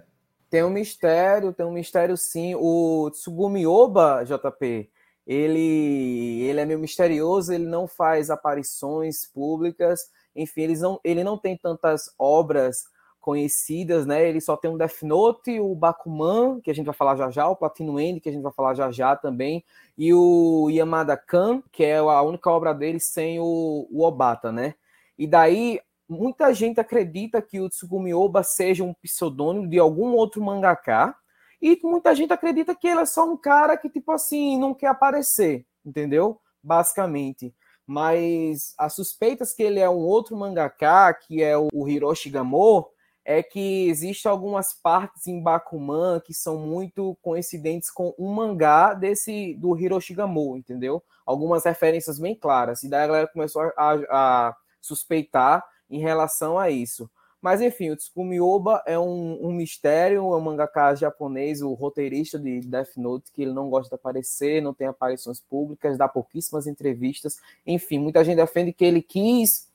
Tem 0.48 0.62
um 0.64 0.70
mistério, 0.70 1.52
tem 1.52 1.66
um 1.66 1.72
mistério 1.72 2.16
sim. 2.16 2.54
O 2.54 3.10
Tsugumi 3.10 3.66
Oba, 3.66 4.24
JP, 4.24 4.90
ele, 5.26 6.40
ele 6.42 6.60
é 6.60 6.64
meio 6.64 6.78
misterioso, 6.78 7.52
ele 7.52 7.66
não 7.66 7.88
faz 7.88 8.30
aparições 8.30 9.26
públicas, 9.26 10.00
enfim, 10.34 10.62
eles 10.62 10.80
não, 10.80 11.00
ele 11.02 11.24
não 11.24 11.36
tem 11.36 11.56
tantas 11.56 12.14
obras 12.18 12.84
conhecidas, 13.20 14.06
né? 14.06 14.28
Ele 14.28 14.40
só 14.40 14.56
tem 14.56 14.70
o 14.72 14.78
Death 14.78 15.02
Note, 15.02 15.58
o 15.58 15.74
Bakuman, 15.74 16.60
que 16.60 16.70
a 16.70 16.74
gente 16.74 16.86
vai 16.86 16.94
falar 16.94 17.16
já 17.16 17.28
já, 17.28 17.48
o 17.48 17.56
Platino 17.56 17.98
End, 17.98 18.20
que 18.20 18.28
a 18.28 18.32
gente 18.32 18.42
vai 18.42 18.52
falar 18.52 18.74
já 18.74 18.88
já 18.92 19.16
também, 19.16 19.64
e 19.98 20.14
o 20.14 20.70
Yamada 20.70 21.16
Kan, 21.16 21.60
que 21.72 21.82
é 21.82 21.96
a 21.98 22.22
única 22.22 22.48
obra 22.48 22.72
dele 22.72 23.00
sem 23.00 23.40
o, 23.40 23.88
o 23.90 24.04
Obata, 24.04 24.52
né? 24.52 24.74
E 25.18 25.26
daí 25.26 25.80
muita 26.08 26.52
gente 26.54 26.80
acredita 26.80 27.42
que 27.42 27.60
o 27.60 27.68
Tsugumi 27.68 28.14
Oba 28.14 28.42
seja 28.42 28.84
um 28.84 28.94
pseudônimo 28.94 29.68
de 29.68 29.78
algum 29.78 30.12
outro 30.14 30.42
mangaká, 30.42 31.16
e 31.60 31.78
muita 31.82 32.14
gente 32.14 32.32
acredita 32.32 32.74
que 32.74 32.86
ele 32.86 33.00
é 33.00 33.06
só 33.06 33.24
um 33.24 33.36
cara 33.36 33.76
que, 33.76 33.88
tipo 33.88 34.12
assim, 34.12 34.58
não 34.58 34.74
quer 34.74 34.88
aparecer, 34.88 35.66
entendeu? 35.84 36.40
Basicamente. 36.62 37.54
Mas 37.86 38.74
as 38.76 38.94
suspeitas 38.94 39.54
que 39.54 39.62
ele 39.62 39.80
é 39.80 39.88
um 39.88 39.98
outro 39.98 40.36
mangaká, 40.36 41.14
que 41.14 41.42
é 41.42 41.56
o 41.56 41.88
Hiroshi 41.88 42.28
Gamo, 42.30 42.88
é 43.24 43.42
que 43.42 43.88
existem 43.88 44.30
algumas 44.30 44.72
partes 44.72 45.26
em 45.26 45.42
Bakuman 45.42 46.20
que 46.20 46.32
são 46.32 46.58
muito 46.58 47.16
coincidentes 47.20 47.90
com 47.90 48.14
um 48.16 48.32
mangá 48.32 48.94
desse 48.94 49.54
do 49.54 49.76
Hiroshi 49.76 50.14
Gamo, 50.14 50.56
entendeu? 50.56 51.02
Algumas 51.24 51.64
referências 51.64 52.18
bem 52.18 52.34
claras. 52.34 52.82
E 52.82 52.88
daí 52.88 53.02
a 53.02 53.06
galera 53.06 53.28
começou 53.28 53.62
a, 53.76 53.94
a 54.10 54.56
suspeitar 54.80 55.64
em 55.90 56.00
relação 56.00 56.58
a 56.58 56.70
isso. 56.70 57.10
Mas 57.40 57.60
enfim, 57.60 57.90
o 57.90 57.96
Tsukumi 57.96 58.40
Oba 58.40 58.82
é 58.86 58.98
um, 58.98 59.46
um 59.46 59.52
mistério, 59.52 60.18
é 60.18 60.36
um 60.36 60.40
mangaka 60.40 60.94
japonês, 60.94 61.62
o 61.62 61.74
roteirista 61.74 62.38
de 62.38 62.60
Death 62.60 62.96
Note, 62.96 63.30
que 63.32 63.42
ele 63.42 63.52
não 63.52 63.70
gosta 63.70 63.90
de 63.90 63.94
aparecer, 63.94 64.60
não 64.60 64.74
tem 64.74 64.86
aparições 64.86 65.38
públicas, 65.38 65.96
dá 65.96 66.08
pouquíssimas 66.08 66.66
entrevistas. 66.66 67.36
Enfim, 67.64 67.98
muita 67.98 68.24
gente 68.24 68.36
defende 68.36 68.72
que 68.72 68.84
ele 68.84 69.02
quis 69.02 69.68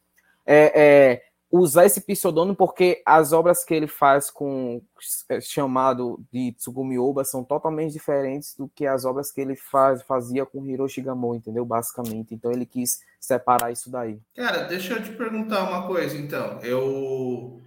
é, 0.45 0.71
é, 0.75 1.23
usar 1.51 1.85
esse 1.85 1.99
pseudônimo 2.01 2.55
porque 2.55 3.01
as 3.05 3.33
obras 3.33 3.65
que 3.65 3.73
ele 3.73 3.87
faz 3.87 4.31
com 4.31 4.81
é, 5.27 5.41
chamado 5.41 6.23
de 6.31 6.53
Tsugumi 6.53 6.97
Oba 6.97 7.25
são 7.25 7.43
totalmente 7.43 7.91
diferentes 7.91 8.55
do 8.55 8.69
que 8.73 8.87
as 8.87 9.03
obras 9.03 9.31
que 9.31 9.41
ele 9.41 9.55
faz, 9.55 10.01
fazia 10.03 10.45
com 10.45 10.65
Hiroshi 10.65 11.01
Gamo, 11.01 11.35
entendeu? 11.35 11.65
Basicamente. 11.65 12.33
Então 12.33 12.51
ele 12.51 12.65
quis 12.65 13.01
separar 13.19 13.71
isso 13.71 13.91
daí. 13.91 14.17
Cara, 14.35 14.63
deixa 14.63 14.93
eu 14.93 15.03
te 15.03 15.11
perguntar 15.11 15.69
uma 15.69 15.85
coisa, 15.87 16.17
então. 16.17 16.59
Eu 16.61 17.59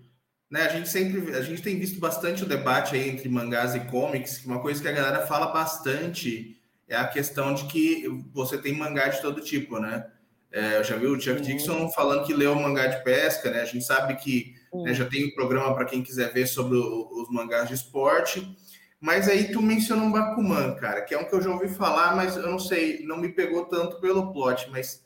né, 0.50 0.62
a 0.62 0.68
gente 0.68 0.88
sempre 0.88 1.34
a 1.34 1.42
gente 1.42 1.62
tem 1.62 1.78
visto 1.78 1.98
bastante 1.98 2.44
o 2.44 2.48
debate 2.48 2.94
aí 2.94 3.08
entre 3.08 3.28
mangás 3.28 3.74
e 3.74 3.80
comics, 3.80 4.44
uma 4.44 4.60
coisa 4.60 4.80
que 4.80 4.88
a 4.88 4.92
galera 4.92 5.26
fala 5.26 5.46
bastante 5.48 6.60
é 6.88 6.96
a 6.96 7.08
questão 7.08 7.54
de 7.54 7.64
que 7.64 8.06
você 8.32 8.56
tem 8.58 8.76
mangá 8.76 9.08
de 9.08 9.20
todo 9.20 9.40
tipo, 9.40 9.78
né? 9.78 10.06
É, 10.54 10.76
eu 10.76 10.84
já 10.84 10.94
vi 10.94 11.06
o 11.08 11.20
Chuck 11.20 11.40
Dixon 11.40 11.90
falando 11.90 12.24
que 12.24 12.32
leu 12.32 12.54
mangá 12.54 12.86
de 12.86 13.02
pesca, 13.02 13.50
né? 13.50 13.62
A 13.62 13.64
gente 13.64 13.84
sabe 13.84 14.14
que 14.14 14.54
né, 14.72 14.94
já 14.94 15.04
tem 15.04 15.26
um 15.26 15.34
programa 15.34 15.74
para 15.74 15.84
quem 15.84 16.00
quiser 16.00 16.32
ver 16.32 16.46
sobre 16.46 16.78
o, 16.78 17.08
os 17.10 17.28
mangás 17.28 17.66
de 17.66 17.74
esporte. 17.74 18.56
Mas 19.00 19.28
aí 19.28 19.50
tu 19.50 19.60
menciona 19.60 20.00
um 20.00 20.12
Bakuman, 20.12 20.76
cara, 20.76 21.02
que 21.02 21.12
é 21.12 21.18
um 21.18 21.24
que 21.24 21.34
eu 21.34 21.42
já 21.42 21.50
ouvi 21.50 21.68
falar, 21.68 22.14
mas 22.14 22.36
eu 22.36 22.48
não 22.48 22.60
sei, 22.60 23.04
não 23.04 23.16
me 23.16 23.30
pegou 23.30 23.64
tanto 23.64 24.00
pelo 24.00 24.32
plot, 24.32 24.70
mas 24.70 25.04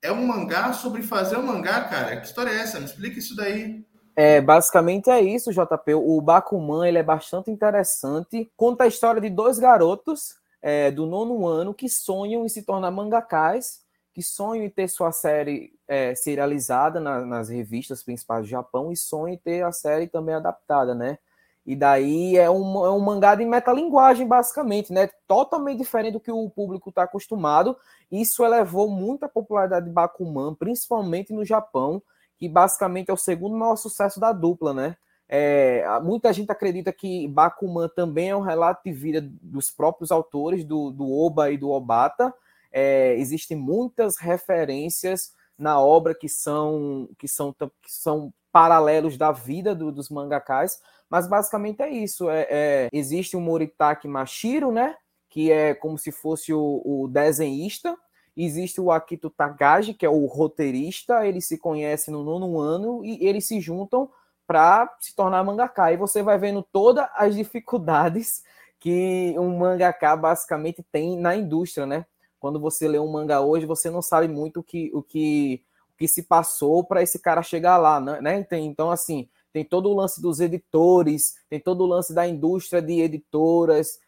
é 0.00 0.12
um 0.12 0.24
mangá 0.24 0.72
sobre 0.72 1.02
fazer 1.02 1.38
um 1.38 1.42
mangá, 1.42 1.80
cara. 1.88 2.20
Que 2.20 2.26
história 2.28 2.50
é 2.50 2.60
essa? 2.60 2.78
Me 2.78 2.86
explica 2.86 3.18
isso 3.18 3.34
daí. 3.34 3.84
É, 4.14 4.40
basicamente 4.40 5.10
é 5.10 5.20
isso, 5.20 5.52
JP. 5.52 5.94
O 5.94 6.20
Bakuman 6.20 6.86
ele 6.86 6.98
é 6.98 7.02
bastante 7.02 7.50
interessante. 7.50 8.48
Conta 8.56 8.84
a 8.84 8.86
história 8.86 9.20
de 9.20 9.28
dois 9.28 9.58
garotos 9.58 10.36
é, 10.62 10.92
do 10.92 11.04
nono 11.04 11.48
ano 11.48 11.74
que 11.74 11.88
sonham 11.88 12.46
em 12.46 12.48
se 12.48 12.62
tornar 12.62 12.92
mangakás 12.92 13.83
que 14.14 14.22
sonham 14.22 14.64
em 14.64 14.70
ter 14.70 14.86
sua 14.88 15.10
série 15.10 15.72
é, 15.88 16.14
serializada 16.14 17.00
na, 17.00 17.26
nas 17.26 17.48
revistas 17.48 18.02
principais 18.02 18.44
do 18.44 18.48
Japão 18.48 18.92
e 18.92 18.96
sonham 18.96 19.34
em 19.34 19.36
ter 19.36 19.64
a 19.64 19.72
série 19.72 20.06
também 20.06 20.36
adaptada, 20.36 20.94
né? 20.94 21.18
E 21.66 21.74
daí 21.74 22.36
é 22.36 22.48
um, 22.48 22.84
é 22.84 22.90
um 22.90 23.00
mangá 23.00 23.34
de 23.34 23.44
metalinguagem, 23.44 24.26
basicamente, 24.28 24.92
né? 24.92 25.08
Totalmente 25.26 25.78
diferente 25.78 26.12
do 26.12 26.20
que 26.20 26.30
o 26.30 26.48
público 26.48 26.90
está 26.90 27.02
acostumado. 27.02 27.76
Isso 28.12 28.44
elevou 28.44 28.88
muito 28.88 29.24
a 29.24 29.28
popularidade 29.28 29.86
de 29.86 29.92
Bakuman, 29.92 30.54
principalmente 30.54 31.32
no 31.32 31.44
Japão, 31.44 32.00
que 32.38 32.48
basicamente 32.48 33.10
é 33.10 33.14
o 33.14 33.16
segundo 33.16 33.56
maior 33.56 33.76
sucesso 33.76 34.20
da 34.20 34.32
dupla, 34.32 34.72
né? 34.72 34.96
É, 35.28 35.84
muita 36.02 36.32
gente 36.32 36.52
acredita 36.52 36.92
que 36.92 37.26
Bakuman 37.26 37.88
também 37.88 38.28
é 38.30 38.36
um 38.36 38.42
relato 38.42 38.82
de 38.84 38.92
vida 38.92 39.26
dos 39.42 39.70
próprios 39.70 40.12
autores, 40.12 40.64
do, 40.64 40.90
do 40.90 41.10
Oba 41.10 41.50
e 41.50 41.58
do 41.58 41.70
Obata, 41.70 42.32
é, 42.74 43.14
existem 43.14 43.56
muitas 43.56 44.18
referências 44.18 45.32
na 45.56 45.80
obra 45.80 46.12
que 46.12 46.28
são 46.28 47.08
que 47.16 47.28
são, 47.28 47.52
que 47.52 47.70
são 47.86 48.34
paralelos 48.50 49.16
da 49.16 49.30
vida 49.30 49.74
do, 49.74 49.92
dos 49.92 50.10
mangakás, 50.10 50.80
mas 51.08 51.28
basicamente 51.28 51.80
é 51.82 51.88
isso. 51.88 52.28
É, 52.28 52.46
é, 52.50 52.88
existe 52.92 53.36
o 53.36 53.40
Moritaki 53.40 54.08
Mashiro, 54.08 54.72
né? 54.72 54.96
Que 55.30 55.52
é 55.52 55.72
como 55.72 55.96
se 55.96 56.10
fosse 56.10 56.52
o, 56.52 56.82
o 56.84 57.08
desenhista. 57.08 57.96
Existe 58.36 58.80
o 58.80 58.90
Akito 58.90 59.30
Tagaji, 59.30 59.94
que 59.94 60.04
é 60.04 60.08
o 60.08 60.26
roteirista. 60.26 61.24
Eles 61.24 61.46
se 61.46 61.56
conhecem 61.58 62.12
no 62.12 62.24
nono 62.24 62.58
ano 62.58 63.04
e 63.04 63.24
eles 63.24 63.46
se 63.46 63.60
juntam 63.60 64.10
para 64.46 64.92
se 64.98 65.14
tornar 65.14 65.44
mangaká. 65.44 65.92
E 65.92 65.96
você 65.96 66.22
vai 66.22 66.36
vendo 66.38 66.62
todas 66.62 67.08
as 67.14 67.36
dificuldades 67.36 68.42
que 68.80 69.34
um 69.38 69.58
mangaka 69.58 70.16
basicamente 70.16 70.84
tem 70.90 71.16
na 71.16 71.36
indústria, 71.36 71.86
né? 71.86 72.04
Quando 72.44 72.60
você 72.60 72.86
lê 72.86 72.98
um 72.98 73.10
mangá 73.10 73.40
hoje, 73.40 73.64
você 73.64 73.88
não 73.88 74.02
sabe 74.02 74.28
muito 74.28 74.60
o 74.60 74.62
que, 74.62 74.90
o 74.92 75.02
que, 75.02 75.62
o 75.88 75.96
que 75.96 76.06
se 76.06 76.24
passou 76.24 76.84
para 76.84 77.02
esse 77.02 77.18
cara 77.18 77.42
chegar 77.42 77.78
lá, 77.78 77.98
né? 77.98 78.46
Então, 78.52 78.90
assim, 78.90 79.30
tem 79.50 79.64
todo 79.64 79.88
o 79.88 79.94
lance 79.94 80.20
dos 80.20 80.40
editores, 80.40 81.36
tem 81.48 81.58
todo 81.58 81.84
o 81.84 81.86
lance 81.86 82.14
da 82.14 82.28
indústria 82.28 82.82
de 82.82 83.00
editoras, 83.00 83.98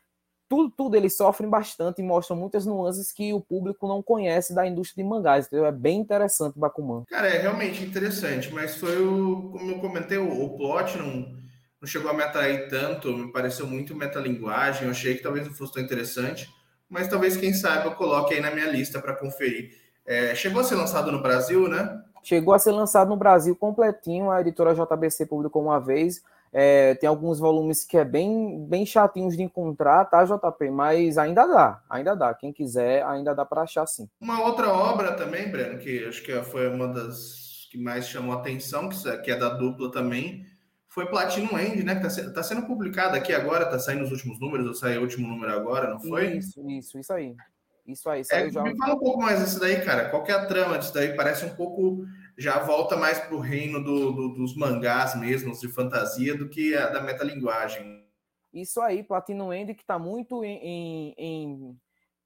tudo, 0.51 0.71
tudo 0.77 0.97
eles 0.99 1.17
sofrem 1.17 1.49
bastante 1.49 2.03
e 2.03 2.05
mostram 2.05 2.37
muitas 2.37 2.67
nuances 2.67 3.11
que 3.11 3.33
o 3.33 3.41
público 3.41 3.89
não 3.89 4.03
conhece 4.03 4.55
da 4.55 4.67
indústria 4.67 5.03
de 5.03 5.09
mangás. 5.09 5.47
Entendeu? 5.47 5.65
É 5.65 5.73
bem 5.73 5.99
interessante 5.99 6.59
Bakuman. 6.59 7.05
Cara, 7.09 7.29
é 7.29 7.39
realmente 7.39 7.83
interessante, 7.83 8.53
mas 8.53 8.77
foi 8.77 9.01
o, 9.01 9.49
como 9.51 9.71
eu 9.71 9.81
comentei, 9.81 10.19
o, 10.19 10.45
o 10.45 10.59
plot 10.59 10.99
não, 10.99 11.39
não 11.81 11.89
chegou 11.89 12.11
a 12.11 12.15
me 12.15 12.23
atrair 12.23 12.69
tanto, 12.69 13.17
me 13.17 13.33
pareceu 13.33 13.67
muito 13.67 13.97
metalinguagem, 13.97 14.85
eu 14.85 14.91
achei 14.91 15.15
que 15.15 15.23
talvez 15.23 15.47
não 15.47 15.55
fosse 15.55 15.73
tão 15.73 15.83
interessante, 15.83 16.55
mas 16.89 17.09
talvez, 17.09 17.37
quem 17.37 17.53
sabe, 17.53 17.87
eu 17.87 17.93
coloque 17.93 18.35
aí 18.35 18.41
na 18.41 18.51
minha 18.51 18.71
lista 18.71 19.01
para 19.01 19.15
conferir. 19.15 19.71
É, 20.07 20.35
chegou 20.35 20.61
a 20.61 20.65
ser 20.65 20.77
lançado 20.77 21.11
no 21.11 21.21
Brasil, 21.21 21.69
né? 21.69 22.03
Chegou 22.23 22.55
a 22.55 22.59
ser 22.59 22.73
lançado 22.73 23.09
no 23.09 23.17
Brasil 23.17 23.55
completinho, 23.55 24.31
a 24.31 24.41
editora 24.41 24.75
JBC 24.75 25.27
publicou 25.27 25.63
uma 25.63 25.81
vez, 25.81 26.23
é, 26.53 26.95
tem 26.95 27.09
alguns 27.09 27.39
volumes 27.39 27.85
que 27.85 27.99
é 27.99 28.05
bem, 28.05 28.65
bem 28.67 28.87
chatinhos 28.87 29.37
de 29.37 29.43
encontrar, 29.43 30.05
tá, 30.07 30.25
JP? 30.25 30.71
Mas 30.71 31.19
ainda 31.19 31.47
dá, 31.47 31.83
ainda 31.91 32.15
dá. 32.15 32.33
Quem 32.35 32.53
quiser, 32.53 33.05
ainda 33.05 33.35
dá 33.35 33.45
para 33.45 33.63
achar 33.63 33.87
sim. 33.87 34.09
Uma 34.21 34.43
outra 34.43 34.73
obra 34.73 35.13
também, 35.13 35.51
Breno, 35.51 35.79
que 35.79 36.05
acho 36.07 36.23
que 36.23 36.33
foi 36.43 36.69
uma 36.69 36.89
das 36.89 37.69
que 37.71 37.79
mais 37.79 38.09
chamou 38.09 38.35
atenção, 38.35 38.89
que 39.23 39.31
é 39.31 39.37
da 39.37 39.51
dupla 39.51 39.91
também, 39.91 40.47
foi 40.97 41.05
Platinum 41.11 41.59
End, 41.59 41.85
né? 41.85 42.01
Que 42.01 42.07
está 42.07 42.33
tá 42.33 42.43
sendo 42.43 42.67
publicada 42.67 43.19
aqui 43.19 43.31
agora, 43.31 43.69
tá 43.69 43.79
saindo 43.79 44.03
os 44.03 44.11
últimos 44.11 44.41
números, 44.41 44.67
ou 44.67 44.73
saiu 44.73 45.01
o 45.01 45.05
último 45.05 45.29
número 45.29 45.53
agora, 45.53 45.91
não 45.91 46.01
foi? 46.01 46.39
Isso, 46.39 46.67
isso, 46.71 46.99
isso 46.99 47.13
aí. 47.13 47.37
Isso 47.87 48.09
aí, 48.09 48.23
é, 48.33 48.51
já... 48.51 48.63
Me 48.63 48.75
fala 48.79 48.95
um 48.95 48.99
pouco 48.99 49.21
mais 49.21 49.39
disso 49.45 49.61
daí, 49.61 49.85
cara. 49.85 50.09
Qual 50.09 50.27
é 50.27 50.33
a 50.33 50.47
trama 50.47 50.79
disso 50.79 50.95
daí? 50.95 51.15
Parece 51.15 51.45
um 51.45 51.55
pouco 51.55 52.07
já 52.39 52.61
volta 52.61 52.97
mais 52.97 53.21
para 53.21 53.37
o 53.37 53.41
reino 53.41 53.85
do, 53.85 54.11
do, 54.11 54.29
dos 54.31 54.57
mangás 54.57 55.15
mesmos, 55.15 55.61
de 55.61 55.69
fantasia, 55.69 56.35
do 56.35 56.49
que 56.49 56.75
a 56.75 56.89
da 56.89 57.03
metalinguagem. 57.03 58.03
Isso 58.51 58.81
aí, 58.81 59.03
Platinum 59.03 59.53
End, 59.53 59.75
que 59.75 59.83
está 59.83 59.99
muito 59.99 60.43
em, 60.43 61.15
em, 61.19 61.79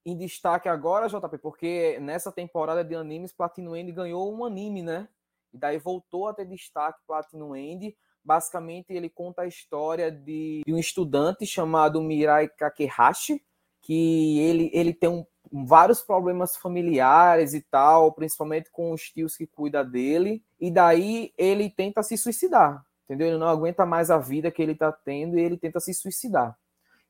em, 0.05 0.17
destaque 0.17 0.69
agora, 0.69 1.09
JP, 1.09 1.37
porque 1.39 1.99
nessa 1.99 2.31
temporada 2.31 2.85
de 2.85 2.95
animes, 2.95 3.33
Platinum 3.33 3.75
End 3.75 3.91
ganhou 3.91 4.33
um 4.33 4.45
anime, 4.45 4.81
né? 4.81 5.09
E 5.53 5.57
daí 5.57 5.77
voltou 5.77 6.29
a 6.29 6.33
ter 6.33 6.45
destaque 6.45 7.01
Platinum 7.05 7.53
End. 7.53 7.93
Basicamente, 8.23 8.93
ele 8.93 9.09
conta 9.09 9.43
a 9.43 9.47
história 9.47 10.11
de, 10.11 10.61
de 10.65 10.73
um 10.73 10.77
estudante 10.77 11.45
chamado 11.45 12.01
Mirai 12.01 12.47
Kakehashi, 12.47 13.43
que 13.81 14.39
ele, 14.39 14.69
ele 14.73 14.93
tem 14.93 15.09
um 15.09 15.25
vários 15.51 16.01
problemas 16.01 16.55
familiares 16.55 17.53
e 17.53 17.61
tal, 17.61 18.13
principalmente 18.13 18.69
com 18.71 18.91
os 18.91 19.09
tios 19.09 19.35
que 19.35 19.45
cuida 19.45 19.83
dele, 19.83 20.43
e 20.59 20.71
daí 20.71 21.33
ele 21.37 21.69
tenta 21.69 22.01
se 22.01 22.17
suicidar, 22.17 22.85
entendeu? 23.05 23.27
Ele 23.27 23.37
não 23.37 23.47
aguenta 23.47 23.85
mais 23.85 24.09
a 24.09 24.17
vida 24.17 24.49
que 24.49 24.61
ele 24.61 24.71
está 24.71 24.91
tendo 24.91 25.37
e 25.37 25.41
ele 25.41 25.57
tenta 25.57 25.79
se 25.79 25.93
suicidar. 25.93 26.57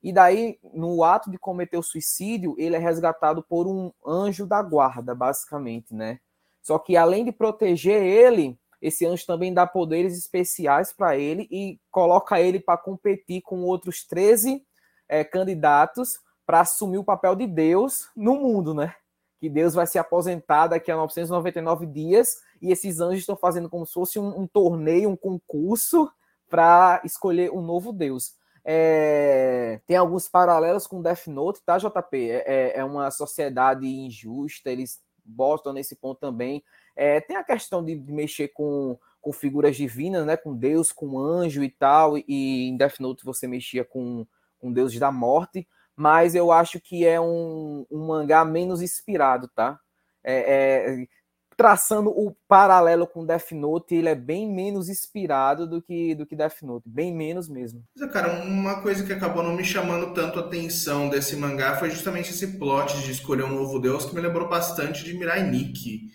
E 0.02 0.12
daí, 0.12 0.58
no 0.74 1.04
ato 1.04 1.30
de 1.30 1.38
cometer 1.38 1.78
o 1.78 1.84
suicídio, 1.84 2.56
ele 2.58 2.76
é 2.76 2.80
resgatado 2.80 3.44
por 3.44 3.68
um 3.68 3.92
anjo 4.04 4.48
da 4.48 4.62
guarda, 4.64 5.14
basicamente, 5.14 5.94
né? 5.94 6.20
Só 6.64 6.80
que 6.80 6.98
além 6.98 7.24
de 7.24 7.32
proteger 7.32 8.02
ele, 8.02 8.60
esse 8.82 9.06
anjo 9.06 9.26
também 9.26 9.54
dá 9.54 9.68
poderes 9.68 10.18
especiais 10.18 10.92
para 10.92 11.16
ele 11.16 11.48
e 11.52 11.80
coloca 11.92 12.40
ele 12.40 12.60
para 12.60 12.78
competir 12.78 13.42
com 13.42 13.62
outros 13.62 14.04
13 14.04 14.66
é, 15.08 15.24
candidatos 15.24 16.20
para 16.46 16.62
assumir 16.62 16.98
o 16.98 17.04
papel 17.04 17.36
de 17.36 17.46
Deus 17.46 18.10
no 18.16 18.36
mundo, 18.36 18.74
né? 18.74 18.96
Que 19.40 19.50
Deus 19.50 19.74
vai 19.74 19.86
se 19.86 20.00
aposentar 20.00 20.68
daqui 20.68 20.92
a 20.92 20.96
999 20.96 21.86
dias 21.86 22.38
e 22.62 22.72
esses 22.72 23.00
anjos 23.00 23.20
estão 23.20 23.36
fazendo 23.36 23.70
como 23.70 23.86
se 23.86 23.94
fosse 23.94 24.20
um, 24.20 24.42
um 24.42 24.48
torneio, 24.48 25.10
um 25.10 25.18
concurso 25.18 26.12
para 26.50 27.02
escolher 27.04 27.52
um 27.52 27.62
novo 27.62 27.94
Deus. 27.94 28.34
É, 28.64 29.80
tem 29.88 29.98
alguns 29.98 30.28
paralelos 30.28 30.86
com 30.86 31.02
Death 31.02 31.28
Note, 31.28 31.62
tá, 31.66 31.78
JP? 31.78 32.30
É, 32.30 32.44
é, 32.46 32.78
é 32.80 32.84
uma 32.84 33.10
sociedade 33.10 33.88
injusta, 33.88 34.70
eles 34.70 35.00
botam 35.24 35.74
nesse 35.74 35.96
ponto 35.96 36.20
também. 36.20 36.64
É, 37.02 37.20
tem 37.22 37.36
a 37.36 37.44
questão 37.44 37.84
de, 37.84 37.96
de, 37.96 38.12
mexer 38.12 38.50
com, 38.50 38.98
com 39.20 39.34
figuras 39.34 39.76
divinas, 39.76 40.26
né? 40.26 40.38
Com 40.38 40.56
Deus, 40.56 40.92
com 40.92 41.18
anjo 41.18 41.64
e 41.64 41.70
tal, 41.70 42.18
e 42.18 42.68
em 42.68 42.78
Death 42.78 43.00
Note 43.00 43.26
você 43.26 43.48
mexia 43.48 43.84
com, 43.84 44.26
com 44.60 44.72
deuses 44.72 45.00
da 45.00 45.12
morte 45.12 45.68
mas 46.02 46.34
eu 46.34 46.52
acho 46.52 46.80
que 46.80 47.06
é 47.06 47.22
um, 47.22 47.86
um 47.92 48.08
mangá 48.08 48.44
menos 48.44 48.82
inspirado, 48.82 49.48
tá? 49.54 49.80
É, 50.24 51.04
é, 51.04 51.08
traçando 51.56 52.10
o 52.10 52.36
paralelo 52.48 53.06
com 53.06 53.24
Death 53.24 53.52
Note, 53.52 53.94
ele 53.94 54.10
é 54.10 54.16
bem 54.16 54.52
menos 54.52 54.90
inspirado 54.90 55.68
do 55.68 55.80
que, 55.80 56.16
do 56.16 56.26
que 56.26 56.36
Death 56.36 56.64
Note, 56.64 56.90
bem 56.90 57.14
menos 57.14 57.48
mesmo. 57.48 57.84
Cara, 58.12 58.44
uma 58.44 58.82
coisa 58.82 59.06
que 59.06 59.14
acabou 59.14 59.44
não 59.44 59.54
me 59.54 59.64
chamando 59.64 60.12
tanto 60.14 60.40
a 60.40 60.42
atenção 60.42 61.08
desse 61.08 61.36
mangá 61.36 61.78
foi 61.78 61.92
justamente 61.92 62.32
esse 62.32 62.58
plot 62.58 63.00
de 63.02 63.12
escolher 63.12 63.44
um 63.44 63.54
novo 63.54 63.80
deus 63.80 64.06
que 64.06 64.16
me 64.16 64.22
lembrou 64.22 64.50
bastante 64.50 65.04
de 65.04 65.14
Mirai 65.14 65.48
Nikki. 65.48 66.10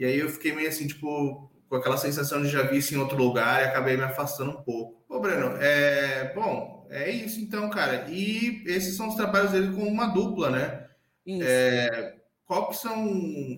E 0.00 0.04
aí 0.06 0.18
eu 0.18 0.30
fiquei 0.30 0.54
meio 0.54 0.66
assim, 0.66 0.86
tipo, 0.86 1.52
com 1.68 1.76
aquela 1.76 1.98
sensação 1.98 2.40
de 2.40 2.48
já 2.48 2.62
vi 2.62 2.78
isso 2.78 2.94
em 2.94 2.96
outro 2.96 3.18
lugar 3.18 3.60
e 3.60 3.66
acabei 3.66 3.98
me 3.98 4.02
afastando 4.02 4.52
um 4.52 4.62
pouco. 4.62 5.04
Ô, 5.06 5.20
Breno, 5.20 5.58
é... 5.60 6.32
Bom, 6.34 6.88
é 6.88 7.10
isso 7.10 7.38
então, 7.38 7.68
cara. 7.68 8.06
E 8.08 8.64
esses 8.66 8.96
são 8.96 9.08
os 9.08 9.14
trabalhos 9.14 9.52
dele 9.52 9.76
com 9.76 9.82
uma 9.82 10.06
dupla, 10.06 10.48
né? 10.48 10.88
Isso. 11.26 11.46
É, 11.46 12.16
qual 12.46 12.70
que 12.70 12.78
são 12.78 13.06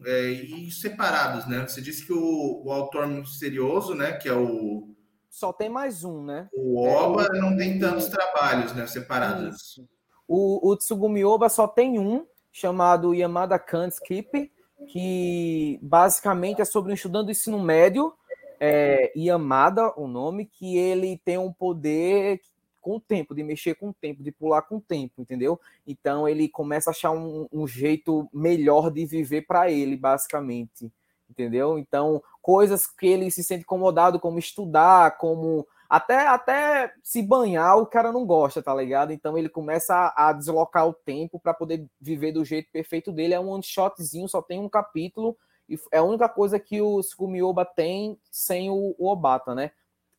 é, 0.04 0.30
e 0.30 0.68
separados, 0.72 1.46
né? 1.46 1.64
Você 1.66 1.80
disse 1.80 2.04
que 2.04 2.12
o, 2.12 2.64
o, 2.64 2.72
autor 2.72 3.06
misterioso, 3.06 3.94
né? 3.94 4.12
Que 4.14 4.28
é 4.28 4.34
o 4.34 4.88
só 5.30 5.52
tem 5.52 5.70
mais 5.70 6.02
um, 6.02 6.24
né? 6.24 6.48
O 6.52 6.84
Oba 6.84 7.28
é, 7.32 7.38
não 7.38 7.56
tem 7.56 7.78
tantos 7.78 8.08
trabalhos, 8.08 8.74
né? 8.74 8.84
Separados. 8.88 9.56
Isso. 9.56 9.88
O, 10.26 10.70
o 10.70 10.76
Tsugumi 10.76 11.24
Oba 11.24 11.48
só 11.48 11.68
tem 11.68 12.00
um 12.00 12.26
chamado 12.50 13.14
Yamada 13.14 13.58
Kanskip, 13.58 14.52
que 14.88 15.78
basicamente 15.82 16.60
é 16.60 16.64
sobre 16.64 16.92
um 16.92 16.94
estudante 16.94 17.26
do 17.26 17.30
ensino 17.32 17.62
médio, 17.62 18.12
é, 18.60 19.12
Yamada, 19.16 19.92
o 19.96 20.06
nome, 20.06 20.46
que 20.46 20.76
ele 20.76 21.20
tem 21.24 21.38
um 21.38 21.52
poder 21.52 22.40
com 22.80 22.96
o 22.96 23.00
tempo, 23.00 23.34
de 23.34 23.42
mexer 23.42 23.74
com 23.76 23.90
o 23.90 23.94
tempo, 23.94 24.22
de 24.22 24.32
pular 24.32 24.62
com 24.62 24.76
o 24.76 24.80
tempo, 24.80 25.14
entendeu? 25.22 25.58
Então 25.86 26.28
ele 26.28 26.48
começa 26.48 26.90
a 26.90 26.92
achar 26.92 27.12
um, 27.12 27.46
um 27.52 27.66
jeito 27.66 28.28
melhor 28.32 28.90
de 28.90 29.06
viver 29.06 29.42
para 29.42 29.70
ele, 29.70 29.96
basicamente, 29.96 30.92
entendeu? 31.30 31.78
Então, 31.78 32.22
coisas 32.40 32.86
que 32.86 33.06
ele 33.06 33.30
se 33.30 33.42
sente 33.44 33.62
incomodado, 33.62 34.18
como 34.18 34.38
estudar, 34.38 35.16
como 35.16 35.66
até, 35.92 36.26
até 36.26 36.94
se 37.02 37.20
banhar, 37.22 37.76
o 37.76 37.84
cara 37.84 38.10
não 38.10 38.24
gosta, 38.24 38.62
tá 38.62 38.74
ligado? 38.74 39.12
Então 39.12 39.36
ele 39.36 39.50
começa 39.50 39.94
a, 39.94 40.30
a 40.30 40.32
deslocar 40.32 40.88
o 40.88 40.94
tempo 40.94 41.38
para 41.38 41.52
poder 41.52 41.86
viver 42.00 42.32
do 42.32 42.42
jeito 42.46 42.72
perfeito 42.72 43.12
dele. 43.12 43.34
É 43.34 43.38
um 43.38 43.50
one 43.50 43.62
shotzinho, 43.62 44.26
só 44.26 44.40
tem 44.40 44.58
um 44.58 44.70
capítulo, 44.70 45.36
e 45.68 45.78
é 45.92 45.98
a 45.98 46.02
única 46.02 46.30
coisa 46.30 46.58
que 46.58 46.80
o 46.80 47.02
Sugumioba 47.02 47.66
tem 47.66 48.18
sem 48.30 48.70
o, 48.70 48.94
o 48.98 49.06
Obata, 49.06 49.54
né? 49.54 49.70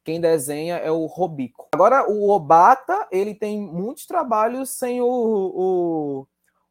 Quem 0.04 0.22
desenha 0.22 0.76
é 0.76 0.92
o 0.92 1.08
Robico. 1.08 1.70
Agora, 1.74 2.08
o 2.08 2.30
Obata, 2.30 3.08
ele 3.12 3.34
tem 3.34 3.60
muitos 3.60 4.06
trabalhos 4.06 4.70
sem 4.70 5.02
o, 5.02 5.08
o, 5.08 6.28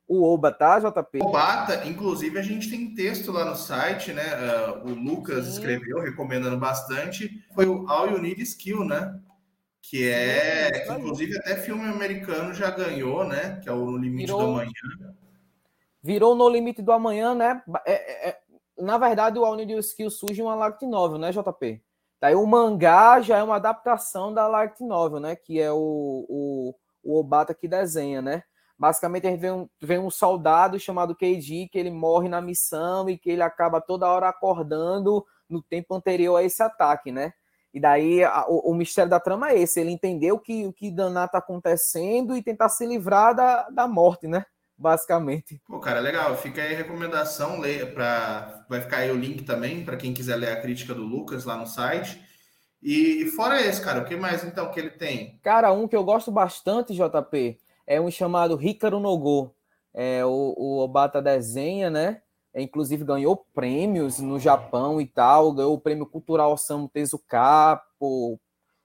o 0.07 0.23
Oba, 0.23 0.53
tá, 0.53 0.79
JP? 0.79 1.23
Obata, 1.23 1.87
inclusive, 1.87 2.39
a 2.39 2.43
gente 2.43 2.71
tem 2.71 2.95
texto 2.95 3.33
lá 3.33 3.45
no 3.45 3.57
site, 3.57 4.13
né? 4.13 4.25
Uh, 4.85 4.89
o 4.89 4.95
Lucas 4.95 5.47
Sim. 5.47 5.53
escreveu, 5.53 6.01
recomendando 6.01 6.59
bastante. 6.59 7.45
Foi 7.55 7.67
o 7.67 7.89
All 7.89 8.11
You 8.11 8.21
Need 8.21 8.43
Skill, 8.43 8.85
né? 8.85 9.19
Que 9.81 10.09
é, 10.09 10.71
que, 10.71 10.93
inclusive, 10.93 11.37
até 11.39 11.57
filme 11.57 11.85
americano 11.85 12.55
já 12.55 12.71
ganhou, 12.71 13.25
né? 13.27 13.59
Que 13.63 13.69
é 13.69 13.73
o 13.73 13.91
No 13.91 13.97
Limite 13.97 14.27
Virou... 14.27 14.41
do 14.41 14.47
Amanhã. 14.47 15.15
Virou 16.03 16.35
No 16.35 16.49
Limite 16.49 16.83
do 16.83 16.93
Amanhã, 16.93 17.35
né? 17.35 17.63
É, 17.85 17.93
é, 17.93 18.29
é 18.31 18.39
na 18.79 18.99
verdade, 18.99 19.39
o 19.39 19.45
All 19.45 19.59
You 19.59 19.67
Need 19.67 19.79
Skill 19.81 20.11
surge 20.11 20.43
uma 20.43 20.55
light 20.55 20.85
novel, 20.87 21.19
né, 21.19 21.31
JP? 21.31 21.83
Daí 22.21 22.35
o 22.35 22.47
mangá 22.47 23.21
já 23.21 23.39
é 23.39 23.43
uma 23.43 23.57
adaptação 23.57 24.33
da 24.33 24.47
light 24.47 24.81
novel, 24.81 25.19
né? 25.19 25.35
Que 25.35 25.61
é 25.61 25.73
o, 25.73 26.27
o, 26.29 26.75
o 27.03 27.19
Obata 27.19 27.53
que 27.55 27.67
desenha, 27.67 28.23
né? 28.23 28.45
Basicamente 28.83 29.29
a 29.29 29.31
gente 29.31 29.39
vê 29.39 29.53
um, 29.53 29.69
vê 29.81 29.97
um 29.97 30.11
soldado 30.11 30.77
chamado 30.77 31.15
Keiji 31.15 31.69
que 31.69 31.79
ele 31.79 31.89
morre 31.89 32.29
na 32.29 32.41
missão 32.41 33.09
e 33.09 33.17
que 33.17 33.31
ele 33.31 33.41
acaba 33.41 33.81
toda 33.81 34.09
hora 34.09 34.29
acordando 34.29 35.25
no 35.49 35.63
tempo 35.63 35.95
anterior 35.95 36.35
a 36.35 36.43
esse 36.43 36.61
ataque, 36.65 37.13
né? 37.13 37.33
E 37.73 37.79
daí 37.79 38.25
a, 38.25 38.45
o, 38.49 38.73
o, 38.73 38.75
mistério 38.75 39.09
da 39.09 39.21
trama 39.21 39.51
é 39.51 39.61
esse, 39.61 39.79
ele 39.79 39.93
entender 39.93 40.33
o 40.33 40.39
que, 40.41 40.67
o 40.67 40.73
que 40.73 40.91
danado 40.91 41.31
tá 41.31 41.39
acontecendo 41.39 42.37
e 42.37 42.43
tentar 42.43 42.69
se 42.71 42.85
livrar 42.85 43.37
da, 43.37 43.71
da 43.71 43.87
morte, 43.87 44.27
né? 44.27 44.45
basicamente. 44.77 45.63
Pô, 45.69 45.79
cara, 45.79 46.01
legal. 46.01 46.37
Fica 46.37 46.61
aí 46.61 46.75
a 46.75 46.77
recomendação, 46.77 47.61
leia 47.61 47.87
para 47.87 48.65
vai 48.69 48.81
ficar 48.81 48.97
aí 48.97 49.13
o 49.13 49.17
link 49.17 49.45
também 49.45 49.85
para 49.85 49.97
quem 49.97 50.13
quiser 50.13 50.35
ler 50.35 50.51
a 50.51 50.61
crítica 50.61 50.93
do 50.93 51.05
Lucas 51.05 51.45
lá 51.45 51.57
no 51.57 51.69
site. 51.69 52.21
E 52.83 53.27
fora 53.37 53.61
esse, 53.65 53.81
cara, 53.81 54.01
o 54.01 54.05
que 54.05 54.17
mais 54.17 54.43
então 54.43 54.73
que 54.73 54.81
ele 54.81 54.91
tem? 54.91 55.39
Cara, 55.41 55.73
um 55.73 55.87
que 55.87 55.95
eu 55.95 56.03
gosto 56.03 56.33
bastante, 56.33 56.93
JP, 56.93 57.61
é 57.87 58.01
um 58.01 58.11
chamado 58.11 58.61
Hikaru 58.61 59.01
no 59.01 59.17
Go. 59.19 59.55
É, 59.95 60.25
o, 60.25 60.55
o 60.57 60.79
Obata 60.79 61.21
desenha, 61.21 61.91
né? 61.91 62.23
É, 62.55 62.61
inclusive 62.61 63.05
ganhou 63.05 63.47
prêmios 63.55 64.19
no 64.19 64.39
Japão 64.39 65.01
e 65.01 65.07
tal, 65.07 65.53
ganhou 65.53 65.75
o 65.75 65.81
prêmio 65.81 66.07
cultural 66.07 66.53
Osamu 66.53 66.89
Tezuka 66.89 67.81
por, 67.99 68.39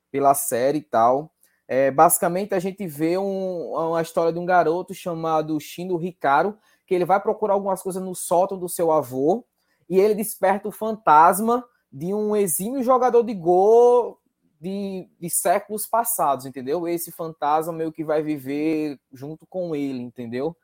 pela 0.10 0.34
série 0.34 0.80
e 0.80 0.84
tal. 0.84 1.32
É, 1.68 1.92
basicamente, 1.92 2.54
a 2.54 2.60
gente 2.60 2.88
vê 2.88 3.18
um, 3.18 3.74
uma 3.74 4.02
história 4.02 4.32
de 4.32 4.40
um 4.40 4.46
garoto 4.46 4.94
chamado 4.94 5.60
Shindo 5.60 6.02
Hikaru, 6.02 6.58
que 6.86 6.96
ele 6.96 7.04
vai 7.04 7.20
procurar 7.20 7.56
algumas 7.56 7.84
coisas 7.84 8.02
no 8.02 8.16
sótão 8.16 8.58
do 8.58 8.70
seu 8.70 8.90
avô, 8.90 9.46
e 9.90 10.00
ele 10.00 10.16
desperta 10.16 10.70
o 10.70 10.72
fantasma 10.72 11.64
de 11.92 12.14
um 12.14 12.36
exímio 12.36 12.82
jogador 12.84 13.24
de 13.24 13.34
gol 13.34 14.17
de, 14.60 15.08
de 15.20 15.30
séculos 15.30 15.86
passados, 15.86 16.46
entendeu? 16.46 16.88
Esse 16.88 17.12
fantasma 17.12 17.74
meio 17.74 17.92
que 17.92 18.04
vai 18.04 18.22
viver 18.22 19.00
junto 19.12 19.46
com 19.48 19.76
ele, 19.76 20.02
entendeu? 20.02 20.56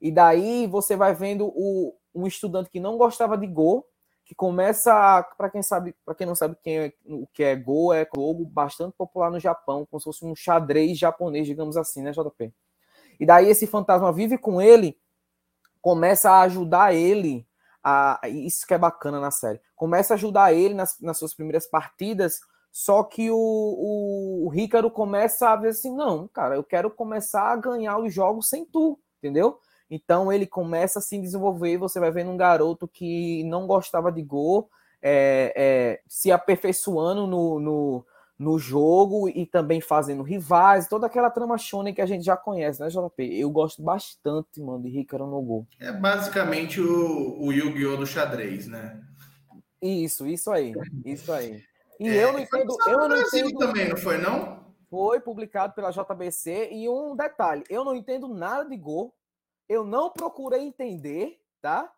E 0.00 0.12
daí 0.12 0.66
você 0.66 0.96
vai 0.96 1.14
vendo 1.14 1.46
o, 1.54 1.94
um 2.14 2.26
estudante 2.26 2.70
que 2.70 2.80
não 2.80 2.96
gostava 2.96 3.36
de 3.36 3.46
Go, 3.46 3.84
que 4.24 4.34
começa, 4.34 5.22
para 5.36 5.48
quem 5.48 5.62
sabe, 5.62 5.94
para 6.04 6.14
quem 6.14 6.26
não 6.26 6.34
sabe 6.34 6.54
quem 6.62 6.78
é, 6.78 6.92
o 7.06 7.26
que 7.32 7.42
é 7.42 7.56
Go, 7.56 7.92
é 7.92 8.06
jogo 8.14 8.44
bastante 8.44 8.94
popular 8.94 9.30
no 9.30 9.40
Japão, 9.40 9.86
como 9.86 9.98
se 9.98 10.04
fosse 10.04 10.24
um 10.24 10.36
xadrez 10.36 10.98
japonês, 10.98 11.46
digamos 11.46 11.76
assim, 11.76 12.02
né, 12.02 12.12
JP? 12.12 12.52
E 13.18 13.26
daí 13.26 13.48
esse 13.48 13.66
fantasma 13.66 14.12
vive 14.12 14.36
com 14.36 14.60
ele, 14.60 14.98
começa 15.80 16.30
a 16.30 16.42
ajudar 16.42 16.94
ele 16.94 17.46
a, 17.82 18.20
isso 18.28 18.66
que 18.66 18.74
é 18.74 18.78
bacana 18.78 19.18
na 19.18 19.30
série. 19.30 19.60
Começa 19.74 20.12
a 20.12 20.16
ajudar 20.16 20.52
ele 20.52 20.74
nas, 20.74 21.00
nas 21.00 21.18
suas 21.18 21.34
primeiras 21.34 21.66
partidas, 21.66 22.40
só 22.78 23.02
que 23.02 23.28
o, 23.28 23.34
o, 23.36 24.46
o 24.46 24.48
Ricardo 24.50 24.88
começa 24.88 25.48
a 25.48 25.56
ver 25.56 25.70
assim, 25.70 25.92
não, 25.92 26.28
cara, 26.28 26.54
eu 26.54 26.62
quero 26.62 26.88
começar 26.88 27.50
a 27.50 27.56
ganhar 27.56 27.98
os 27.98 28.14
jogos 28.14 28.48
sem 28.48 28.64
tu, 28.64 28.96
entendeu? 29.18 29.58
Então 29.90 30.32
ele 30.32 30.46
começa 30.46 31.00
a 31.00 31.02
se 31.02 31.18
desenvolver, 31.18 31.76
você 31.76 31.98
vai 31.98 32.12
vendo 32.12 32.30
um 32.30 32.36
garoto 32.36 32.86
que 32.86 33.42
não 33.42 33.66
gostava 33.66 34.12
de 34.12 34.22
gol, 34.22 34.70
é, 35.02 35.52
é, 35.56 36.00
se 36.06 36.30
aperfeiçoando 36.30 37.26
no, 37.26 37.58
no, 37.58 38.06
no, 38.38 38.58
jogo 38.60 39.28
e 39.28 39.44
também 39.44 39.80
fazendo 39.80 40.22
rivais, 40.22 40.86
toda 40.86 41.08
aquela 41.08 41.30
trama 41.30 41.58
shonen 41.58 41.92
que 41.92 42.00
a 42.00 42.06
gente 42.06 42.24
já 42.24 42.36
conhece, 42.36 42.80
né, 42.80 42.86
JP? 42.90 43.40
Eu 43.40 43.50
gosto 43.50 43.82
bastante, 43.82 44.60
mano, 44.60 44.84
de 44.84 44.88
Ricardo 44.88 45.26
no 45.26 45.42
gol. 45.42 45.66
É 45.80 45.90
basicamente 45.90 46.80
o, 46.80 47.44
o 47.44 47.52
Yu-Gi-Oh! 47.52 47.96
do 47.96 48.06
xadrez, 48.06 48.68
né? 48.68 49.02
Isso, 49.82 50.28
isso 50.28 50.48
aí, 50.52 50.72
isso 51.04 51.32
aí. 51.32 51.60
E 51.98 52.08
é, 52.08 52.24
eu 52.24 52.32
não 52.32 52.38
entendo. 52.38 52.76
Eu 52.86 53.08
não 53.08 53.20
entendo 53.20 53.58
também, 53.58 53.88
não 53.88 53.96
foi, 53.96 54.18
não? 54.18 54.64
Foi 54.88 55.20
publicado 55.20 55.74
pela 55.74 55.90
JBC. 55.90 56.70
E 56.72 56.88
um 56.88 57.16
detalhe: 57.16 57.64
eu 57.68 57.84
não 57.84 57.94
entendo 57.94 58.28
nada 58.28 58.68
de 58.68 58.76
Go. 58.76 59.14
Eu 59.68 59.84
não 59.84 60.10
procurei 60.10 60.62
entender, 60.62 61.38
tá? 61.60 61.92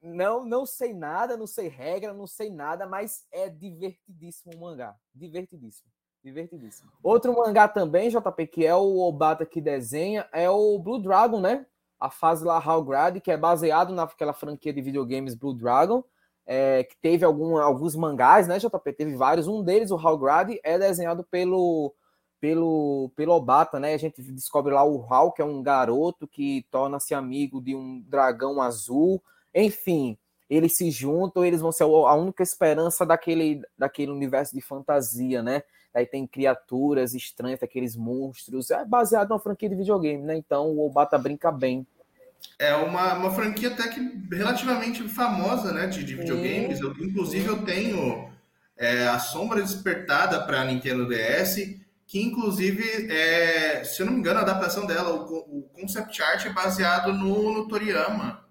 Não, 0.00 0.44
não 0.44 0.66
sei 0.66 0.92
nada, 0.92 1.36
não 1.36 1.46
sei 1.46 1.66
regra, 1.66 2.12
não 2.12 2.26
sei 2.26 2.50
nada, 2.50 2.86
mas 2.86 3.26
é 3.32 3.48
divertidíssimo 3.48 4.54
o 4.54 4.60
mangá. 4.60 4.94
Divertidíssimo. 5.14 5.90
Divertidíssimo. 6.22 6.92
Outro 7.02 7.34
mangá 7.34 7.66
também, 7.66 8.08
JP, 8.08 8.46
que 8.46 8.64
é 8.64 8.74
o 8.74 8.98
Obata 8.98 9.44
que 9.44 9.60
desenha, 9.60 10.28
é 10.32 10.48
o 10.48 10.78
Blue 10.78 11.02
Dragon, 11.02 11.40
né? 11.40 11.66
A 11.98 12.10
fase 12.10 12.44
lá, 12.44 12.62
Halgrad, 12.62 13.20
que 13.20 13.30
é 13.30 13.36
baseado 13.36 13.92
naquela 13.92 14.32
franquia 14.32 14.72
de 14.72 14.82
videogames 14.82 15.34
Blue 15.34 15.54
Dragon 15.54 16.04
é, 16.46 16.84
que 16.84 16.96
teve 17.00 17.24
algum, 17.24 17.56
alguns 17.56 17.94
mangás, 17.94 18.46
né, 18.46 18.58
JP? 18.58 18.92
Teve 18.92 19.14
vários. 19.16 19.46
Um 19.46 19.62
deles, 19.62 19.90
o 19.90 19.96
Halgrad, 19.96 20.56
é 20.62 20.78
desenhado 20.78 21.24
pelo, 21.24 21.94
pelo, 22.40 23.10
pelo 23.14 23.34
Obata, 23.34 23.78
né? 23.78 23.94
A 23.94 23.98
gente 23.98 24.20
descobre 24.22 24.72
lá 24.72 24.84
o 24.84 25.06
Hal, 25.12 25.32
que 25.32 25.42
é 25.42 25.44
um 25.44 25.62
garoto 25.62 26.26
que 26.26 26.66
torna-se 26.70 27.14
amigo 27.14 27.60
de 27.60 27.74
um 27.74 28.02
dragão 28.08 28.60
azul. 28.60 29.22
Enfim, 29.54 30.18
eles 30.50 30.76
se 30.76 30.90
juntam, 30.90 31.44
eles 31.44 31.60
vão 31.60 31.72
ser 31.72 31.84
a 31.84 32.14
única 32.14 32.42
esperança 32.42 33.06
daquele, 33.06 33.62
daquele 33.78 34.10
universo 34.10 34.54
de 34.54 34.60
fantasia, 34.60 35.42
né? 35.42 35.62
Aí 35.94 36.06
tem 36.06 36.26
criaturas 36.26 37.14
estranhas, 37.14 37.62
aqueles 37.62 37.96
monstros. 37.96 38.70
É 38.70 38.84
baseado 38.84 39.28
numa 39.28 39.38
franquia 39.38 39.68
de 39.68 39.76
videogame, 39.76 40.22
né? 40.22 40.36
Então 40.36 40.70
o 40.70 40.86
Obata 40.86 41.18
brinca 41.18 41.52
bem 41.52 41.86
é 42.58 42.74
uma, 42.74 43.14
uma 43.14 43.30
franquia 43.30 43.70
até 43.70 43.88
que 43.88 44.00
relativamente 44.30 45.02
famosa, 45.08 45.72
né, 45.72 45.86
de, 45.86 46.04
de 46.04 46.14
videogames. 46.14 46.80
Eu, 46.80 46.92
inclusive, 46.92 47.46
eu 47.46 47.62
tenho 47.64 48.30
é, 48.76 49.06
a 49.08 49.18
Sombra 49.18 49.60
Despertada 49.60 50.44
para 50.44 50.64
Nintendo 50.64 51.08
DS, 51.08 51.76
que 52.06 52.22
inclusive, 52.22 53.10
é, 53.10 53.82
se 53.84 54.02
eu 54.02 54.06
não 54.06 54.12
me 54.12 54.20
engano, 54.20 54.38
a 54.38 54.42
adaptação 54.42 54.86
dela, 54.86 55.12
o, 55.14 55.58
o 55.58 55.62
concept 55.72 56.22
art 56.22 56.46
é 56.46 56.50
baseado 56.50 57.12
no, 57.12 57.52
no 57.52 57.68
Toriyama, 57.68 58.44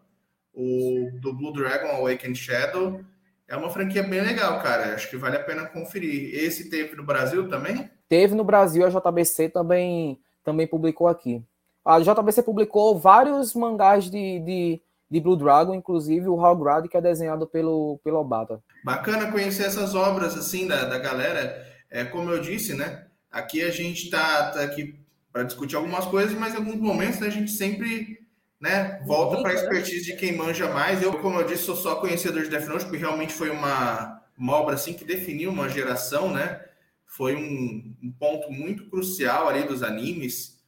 o 0.54 1.10
do 1.22 1.34
Blue 1.34 1.54
Dragon 1.54 1.88
Awakened 1.88 2.38
Shadow. 2.38 3.02
É 3.48 3.56
uma 3.56 3.70
franquia 3.70 4.04
bem 4.04 4.22
legal, 4.22 4.62
cara. 4.62 4.94
Acho 4.94 5.10
que 5.10 5.18
vale 5.18 5.36
a 5.36 5.44
pena 5.44 5.66
conferir. 5.66 6.34
Esse 6.34 6.70
teve 6.70 6.96
no 6.96 7.04
Brasil 7.04 7.50
também? 7.50 7.90
Teve 8.08 8.34
no 8.34 8.44
Brasil, 8.44 8.86
a 8.86 8.90
JBC 8.90 9.50
também, 9.50 10.20
também 10.44 10.68
publicou 10.68 11.08
aqui. 11.08 11.44
A 11.84 12.00
JBC 12.00 12.44
publicou 12.44 12.98
vários 12.98 13.54
mangás 13.54 14.10
de, 14.10 14.40
de, 14.40 14.82
de 15.10 15.20
Blue 15.20 15.36
Dragon, 15.36 15.74
inclusive 15.74 16.28
o 16.28 16.40
Halgrad, 16.40 16.88
que 16.88 16.98
é 16.98 17.02
desenhado 17.02 17.48
pelo, 17.48 18.00
pelo 18.04 18.20
Obata. 18.20 18.62
Bacana 18.84 19.32
conhecer 19.32 19.64
essas 19.64 19.96
obras 19.96 20.38
assim 20.38 20.68
da, 20.68 20.86
da 20.86 21.00
galera. 21.00 21.66
É, 21.90 22.06
como 22.06 22.30
eu 22.30 22.40
disse, 22.40 22.74
né? 22.74 23.06
Aqui 23.32 23.64
a 23.64 23.72
gente 23.72 24.10
tá, 24.10 24.52
tá 24.52 24.64
aqui 24.64 25.00
para 25.32 25.44
discutir 25.44 25.76
algumas 25.76 26.06
coisas, 26.06 26.38
mas 26.38 26.54
em 26.54 26.58
alguns 26.58 26.76
momentos 26.76 27.20
né, 27.20 27.28
a 27.28 27.32
gente 27.32 27.52
sempre 27.52 28.22
né, 28.60 29.02
volta 29.06 29.42
para 29.42 29.52
a 29.52 29.54
né? 29.54 29.60
expertise 29.60 30.06
de 30.06 30.16
quem 30.16 30.38
manja 30.38 30.72
mais. 30.72 31.02
Eu, 31.02 31.18
como 31.20 31.40
eu 31.40 31.48
disse, 31.48 31.64
sou 31.64 31.76
só 31.76 31.96
conhecedor 31.96 32.44
de 32.44 32.50
Death 32.50 32.68
Note, 32.68 32.84
porque 32.86 32.98
realmente 32.98 33.34
foi 33.34 33.50
uma, 33.50 34.22
uma 34.38 34.54
obra 34.54 34.76
assim 34.76 34.94
que 34.94 35.04
definiu 35.04 35.50
uma 35.50 35.68
geração, 35.68 36.32
né? 36.32 36.62
Foi 37.08 37.36
um, 37.36 37.96
um 38.04 38.12
ponto 38.12 38.52
muito 38.52 38.88
crucial 38.90 39.50
ali 39.50 39.64
dos 39.64 39.82
animes. 39.82 40.61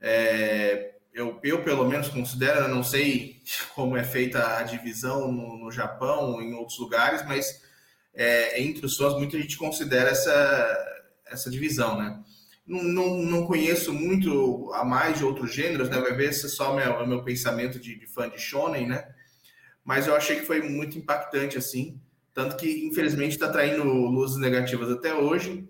É, 0.00 0.94
eu, 1.12 1.40
eu, 1.42 1.62
pelo 1.64 1.88
menos, 1.88 2.08
considero, 2.08 2.68
não 2.68 2.82
sei 2.82 3.42
como 3.74 3.96
é 3.96 4.04
feita 4.04 4.58
a 4.58 4.62
divisão 4.62 5.32
no, 5.32 5.58
no 5.58 5.70
Japão 5.70 6.40
em 6.42 6.54
outros 6.54 6.78
lugares, 6.78 7.24
mas 7.24 7.62
é, 8.14 8.60
entre 8.62 8.84
os 8.84 8.96
fãs, 8.96 9.14
muita 9.14 9.38
gente 9.38 9.56
considera 9.56 10.10
essa, 10.10 11.04
essa 11.26 11.50
divisão, 11.50 11.98
né? 11.98 12.22
Não, 12.66 12.82
não, 12.82 13.16
não, 13.18 13.46
conheço 13.46 13.92
muito 13.92 14.72
a 14.72 14.84
mais 14.84 15.18
de 15.18 15.24
outros 15.24 15.54
gêneros, 15.54 15.88
né? 15.88 16.00
Vai 16.00 16.14
ver 16.14 16.32
se 16.32 16.46
é 16.46 16.48
só 16.48 16.74
meu, 16.74 17.06
meu 17.06 17.22
pensamento 17.22 17.78
de, 17.78 17.96
de, 17.96 18.06
fã 18.06 18.28
de 18.28 18.38
shonen, 18.38 18.88
né? 18.88 19.06
Mas 19.84 20.06
eu 20.06 20.16
achei 20.16 20.36
que 20.40 20.46
foi 20.46 20.60
muito 20.62 20.98
impactante, 20.98 21.56
assim. 21.56 22.00
Tanto 22.34 22.56
que, 22.56 22.86
infelizmente, 22.86 23.32
está 23.32 23.48
traindo 23.48 23.84
luzes 23.84 24.38
negativas 24.38 24.90
até 24.90 25.14
hoje. 25.14 25.68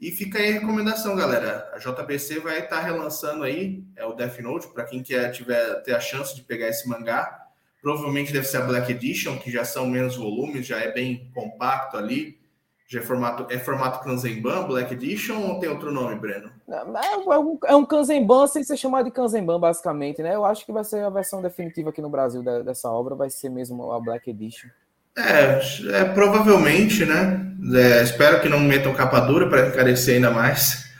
E 0.00 0.10
fica 0.10 0.38
aí 0.38 0.48
a 0.48 0.60
recomendação, 0.60 1.14
galera. 1.14 1.70
A 1.74 1.78
JBC 1.78 2.40
vai 2.40 2.60
estar 2.60 2.76
tá 2.76 2.82
relançando 2.82 3.44
aí 3.44 3.84
é 3.94 4.04
o 4.06 4.14
Death 4.14 4.38
Note 4.38 4.68
para 4.68 4.84
quem 4.84 5.02
quer 5.02 5.30
tiver 5.30 5.82
ter 5.82 5.94
a 5.94 6.00
chance 6.00 6.34
de 6.34 6.42
pegar 6.42 6.68
esse 6.68 6.88
mangá. 6.88 7.48
Provavelmente 7.82 8.32
deve 8.32 8.46
ser 8.46 8.58
a 8.58 8.62
Black 8.62 8.90
Edition, 8.90 9.38
que 9.38 9.50
já 9.50 9.62
são 9.62 9.86
menos 9.86 10.16
volumes, 10.16 10.66
já 10.66 10.78
é 10.78 10.90
bem 10.90 11.30
compacto 11.34 11.98
ali. 11.98 12.40
Já 12.88 13.00
é 13.00 13.02
formato 13.02 13.46
é 13.52 13.58
formato 13.58 14.02
Kanzenban, 14.02 14.66
Black 14.66 14.94
Edition 14.94 15.36
ou 15.46 15.60
tem 15.60 15.68
outro 15.68 15.92
nome, 15.92 16.16
Breno? 16.16 16.50
É, 16.68 17.34
é 17.34 17.38
um, 17.38 17.58
é 17.66 17.76
um 17.76 17.84
Kanzenban 17.84 18.46
sem 18.46 18.64
ser 18.64 18.76
chamado 18.78 19.04
de 19.04 19.10
Kanzenban, 19.12 19.60
basicamente, 19.60 20.22
né? 20.22 20.34
Eu 20.34 20.44
acho 20.44 20.64
que 20.64 20.72
vai 20.72 20.82
ser 20.82 21.04
a 21.04 21.10
versão 21.10 21.42
definitiva 21.42 21.90
aqui 21.90 22.00
no 22.00 22.10
Brasil 22.10 22.42
dessa 22.64 22.90
obra, 22.90 23.14
vai 23.14 23.30
ser 23.30 23.50
mesmo 23.50 23.92
a 23.92 24.00
Black 24.00 24.28
Edition. 24.30 24.70
É, 25.16 25.60
é 26.00 26.04
provavelmente, 26.04 27.04
né? 27.04 27.49
É, 27.74 28.02
espero 28.02 28.40
que 28.40 28.48
não 28.48 28.60
metam 28.60 28.94
capa 28.94 29.20
dura 29.20 29.48
para 29.48 29.68
encarecer 29.68 30.16
ainda 30.16 30.30
mais. 30.30 30.90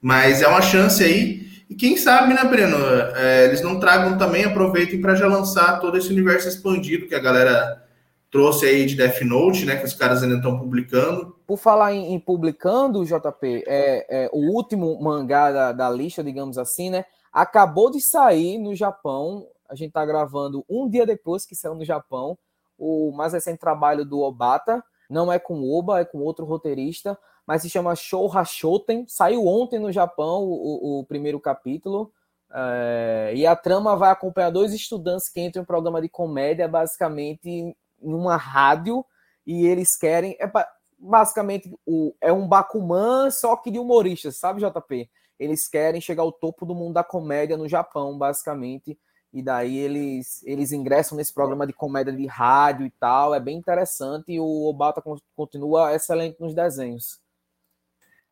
Mas 0.00 0.42
é 0.42 0.48
uma 0.48 0.62
chance 0.62 1.02
aí. 1.02 1.46
E 1.68 1.74
quem 1.74 1.96
sabe, 1.96 2.32
né, 2.32 2.44
Breno? 2.44 2.76
É, 3.16 3.46
eles 3.46 3.60
não 3.60 3.80
tragam 3.80 4.16
também, 4.16 4.44
aproveitem 4.44 5.00
para 5.00 5.14
já 5.14 5.26
lançar 5.26 5.80
todo 5.80 5.98
esse 5.98 6.10
universo 6.10 6.48
expandido 6.48 7.08
que 7.08 7.14
a 7.14 7.20
galera 7.20 7.82
trouxe 8.30 8.66
aí 8.66 8.86
de 8.86 8.94
Death 8.94 9.22
Note, 9.22 9.64
né? 9.64 9.76
Que 9.76 9.84
os 9.84 9.94
caras 9.94 10.22
ainda 10.22 10.36
estão 10.36 10.58
publicando. 10.58 11.34
Por 11.46 11.56
falar 11.56 11.92
em, 11.92 12.14
em 12.14 12.20
publicando, 12.20 13.04
JP, 13.04 13.64
é, 13.66 14.24
é, 14.24 14.30
o 14.32 14.52
último 14.52 15.00
mangá 15.00 15.50
da, 15.50 15.72
da 15.72 15.90
lista, 15.90 16.22
digamos 16.22 16.58
assim, 16.58 16.90
né? 16.90 17.04
Acabou 17.32 17.90
de 17.90 18.00
sair 18.00 18.58
no 18.58 18.74
Japão. 18.74 19.46
A 19.68 19.74
gente 19.74 19.88
está 19.88 20.04
gravando 20.06 20.64
um 20.68 20.88
dia 20.88 21.04
depois 21.04 21.44
que 21.44 21.56
saiu 21.56 21.74
no 21.74 21.84
Japão 21.84 22.38
o 22.78 23.10
mais 23.12 23.32
recente 23.32 23.58
trabalho 23.58 24.04
do 24.04 24.20
Obata, 24.20 24.84
não 25.08 25.32
é 25.32 25.38
com 25.38 25.62
Oba, 25.62 26.00
é 26.00 26.04
com 26.04 26.18
outro 26.18 26.44
roteirista, 26.44 27.18
mas 27.46 27.62
se 27.62 27.70
chama 27.70 27.94
Shou 27.94 28.28
Hashoten. 28.28 29.04
Saiu 29.08 29.46
ontem 29.46 29.78
no 29.78 29.92
Japão 29.92 30.44
o, 30.44 31.00
o 31.00 31.04
primeiro 31.04 31.40
capítulo. 31.40 32.12
É, 32.52 33.32
e 33.34 33.46
a 33.46 33.56
trama 33.56 33.96
vai 33.96 34.10
acompanhar 34.10 34.50
dois 34.50 34.72
estudantes 34.72 35.28
que 35.28 35.40
entram 35.40 35.60
em 35.60 35.64
um 35.64 35.66
programa 35.66 36.00
de 36.00 36.08
comédia, 36.08 36.68
basicamente 36.68 37.48
em 37.48 37.74
uma 38.00 38.36
rádio, 38.36 39.04
e 39.46 39.66
eles 39.66 39.96
querem. 39.96 40.36
É, 40.40 40.50
basicamente, 40.98 41.72
o, 41.86 42.14
é 42.20 42.32
um 42.32 42.48
Bakuman, 42.48 43.30
só 43.30 43.56
que 43.56 43.70
de 43.70 43.78
humoristas, 43.78 44.36
sabe, 44.36 44.60
JP? 44.60 45.10
eles 45.38 45.68
querem 45.68 46.00
chegar 46.00 46.22
ao 46.22 46.32
topo 46.32 46.64
do 46.64 46.74
mundo 46.74 46.94
da 46.94 47.04
comédia 47.04 47.56
no 47.56 47.68
Japão, 47.68 48.16
basicamente. 48.16 48.98
E 49.32 49.42
daí 49.42 49.76
eles, 49.76 50.42
eles 50.44 50.72
ingressam 50.72 51.16
nesse 51.16 51.32
programa 51.32 51.66
de 51.66 51.72
comédia 51.72 52.12
de 52.12 52.26
rádio 52.26 52.86
e 52.86 52.90
tal. 52.90 53.34
É 53.34 53.40
bem 53.40 53.56
interessante. 53.56 54.32
E 54.32 54.40
o 54.40 54.64
Obata 54.64 55.02
continua 55.34 55.94
excelente 55.94 56.40
nos 56.40 56.54
desenhos. 56.54 57.20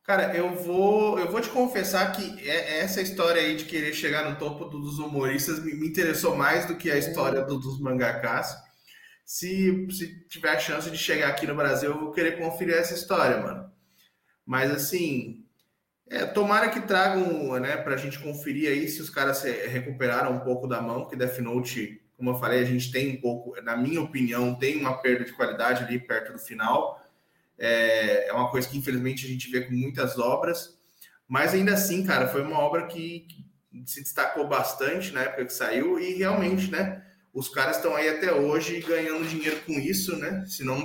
Cara, 0.05 0.35
eu 0.35 0.53
vou, 0.53 1.17
eu 1.17 1.31
vou 1.31 1.41
te 1.41 1.49
confessar 1.49 2.11
que 2.11 2.47
é, 2.47 2.79
essa 2.81 3.01
história 3.01 3.41
aí 3.41 3.55
de 3.55 3.65
querer 3.65 3.91
chegar 3.91 4.29
no 4.29 4.37
topo 4.37 4.65
dos 4.65 4.99
humoristas 4.99 5.63
me, 5.63 5.73
me 5.73 5.87
interessou 5.87 6.35
mais 6.35 6.65
do 6.65 6.75
que 6.75 6.91
a 6.91 6.97
história 6.97 7.41
do, 7.41 7.59
dos 7.59 7.79
mangakás. 7.79 8.55
Se, 9.25 9.87
se 9.89 10.27
tiver 10.27 10.49
a 10.49 10.59
chance 10.59 10.91
de 10.91 10.97
chegar 10.97 11.29
aqui 11.29 11.47
no 11.47 11.55
Brasil, 11.55 11.89
eu 11.89 11.99
vou 11.99 12.11
querer 12.11 12.37
conferir 12.37 12.75
essa 12.75 12.93
história, 12.93 13.41
mano. 13.41 13.71
Mas 14.45 14.69
assim, 14.69 15.44
é, 16.09 16.25
tomara 16.25 16.69
que 16.69 16.81
tragam, 16.81 17.59
né, 17.59 17.77
pra 17.77 17.97
gente 17.97 18.19
conferir 18.19 18.69
aí 18.69 18.87
se 18.87 19.01
os 19.01 19.09
caras 19.09 19.41
recuperaram 19.43 20.33
um 20.33 20.39
pouco 20.39 20.67
da 20.67 20.81
mão, 20.81 21.05
que 21.05 21.15
Death 21.15 21.39
Note, 21.39 22.01
como 22.15 22.29
eu 22.29 22.35
falei, 22.35 22.61
a 22.61 22.65
gente 22.65 22.91
tem 22.91 23.15
um 23.15 23.21
pouco, 23.21 23.59
na 23.61 23.75
minha 23.75 24.01
opinião, 24.01 24.55
tem 24.55 24.79
uma 24.79 24.97
perda 24.97 25.25
de 25.25 25.33
qualidade 25.33 25.83
ali 25.83 25.99
perto 25.99 26.33
do 26.33 26.39
final. 26.39 27.01
É, 27.57 28.27
é 28.27 28.33
uma 28.33 28.51
coisa 28.51 28.67
que 28.67 28.77
infelizmente 28.77 29.25
a 29.25 29.29
gente 29.29 29.49
vê 29.49 29.61
com 29.61 29.73
muitas 29.73 30.19
obras, 30.19 30.77
mas 31.27 31.53
ainda 31.53 31.73
assim, 31.73 32.05
cara, 32.05 32.27
foi 32.27 32.43
uma 32.43 32.59
obra 32.59 32.85
que, 32.85 33.21
que 33.21 33.45
se 33.85 34.01
destacou 34.01 34.47
bastante 34.47 35.11
na 35.11 35.21
época 35.21 35.45
que 35.45 35.53
saiu 35.53 35.99
e 35.99 36.13
realmente, 36.13 36.69
né, 36.69 37.03
os 37.33 37.49
caras 37.49 37.77
estão 37.77 37.95
aí 37.95 38.07
até 38.07 38.31
hoje 38.31 38.79
ganhando 38.79 39.27
dinheiro 39.27 39.59
com 39.65 39.73
isso, 39.73 40.15
né? 40.15 40.45
Se 40.47 40.63
não 40.63 40.81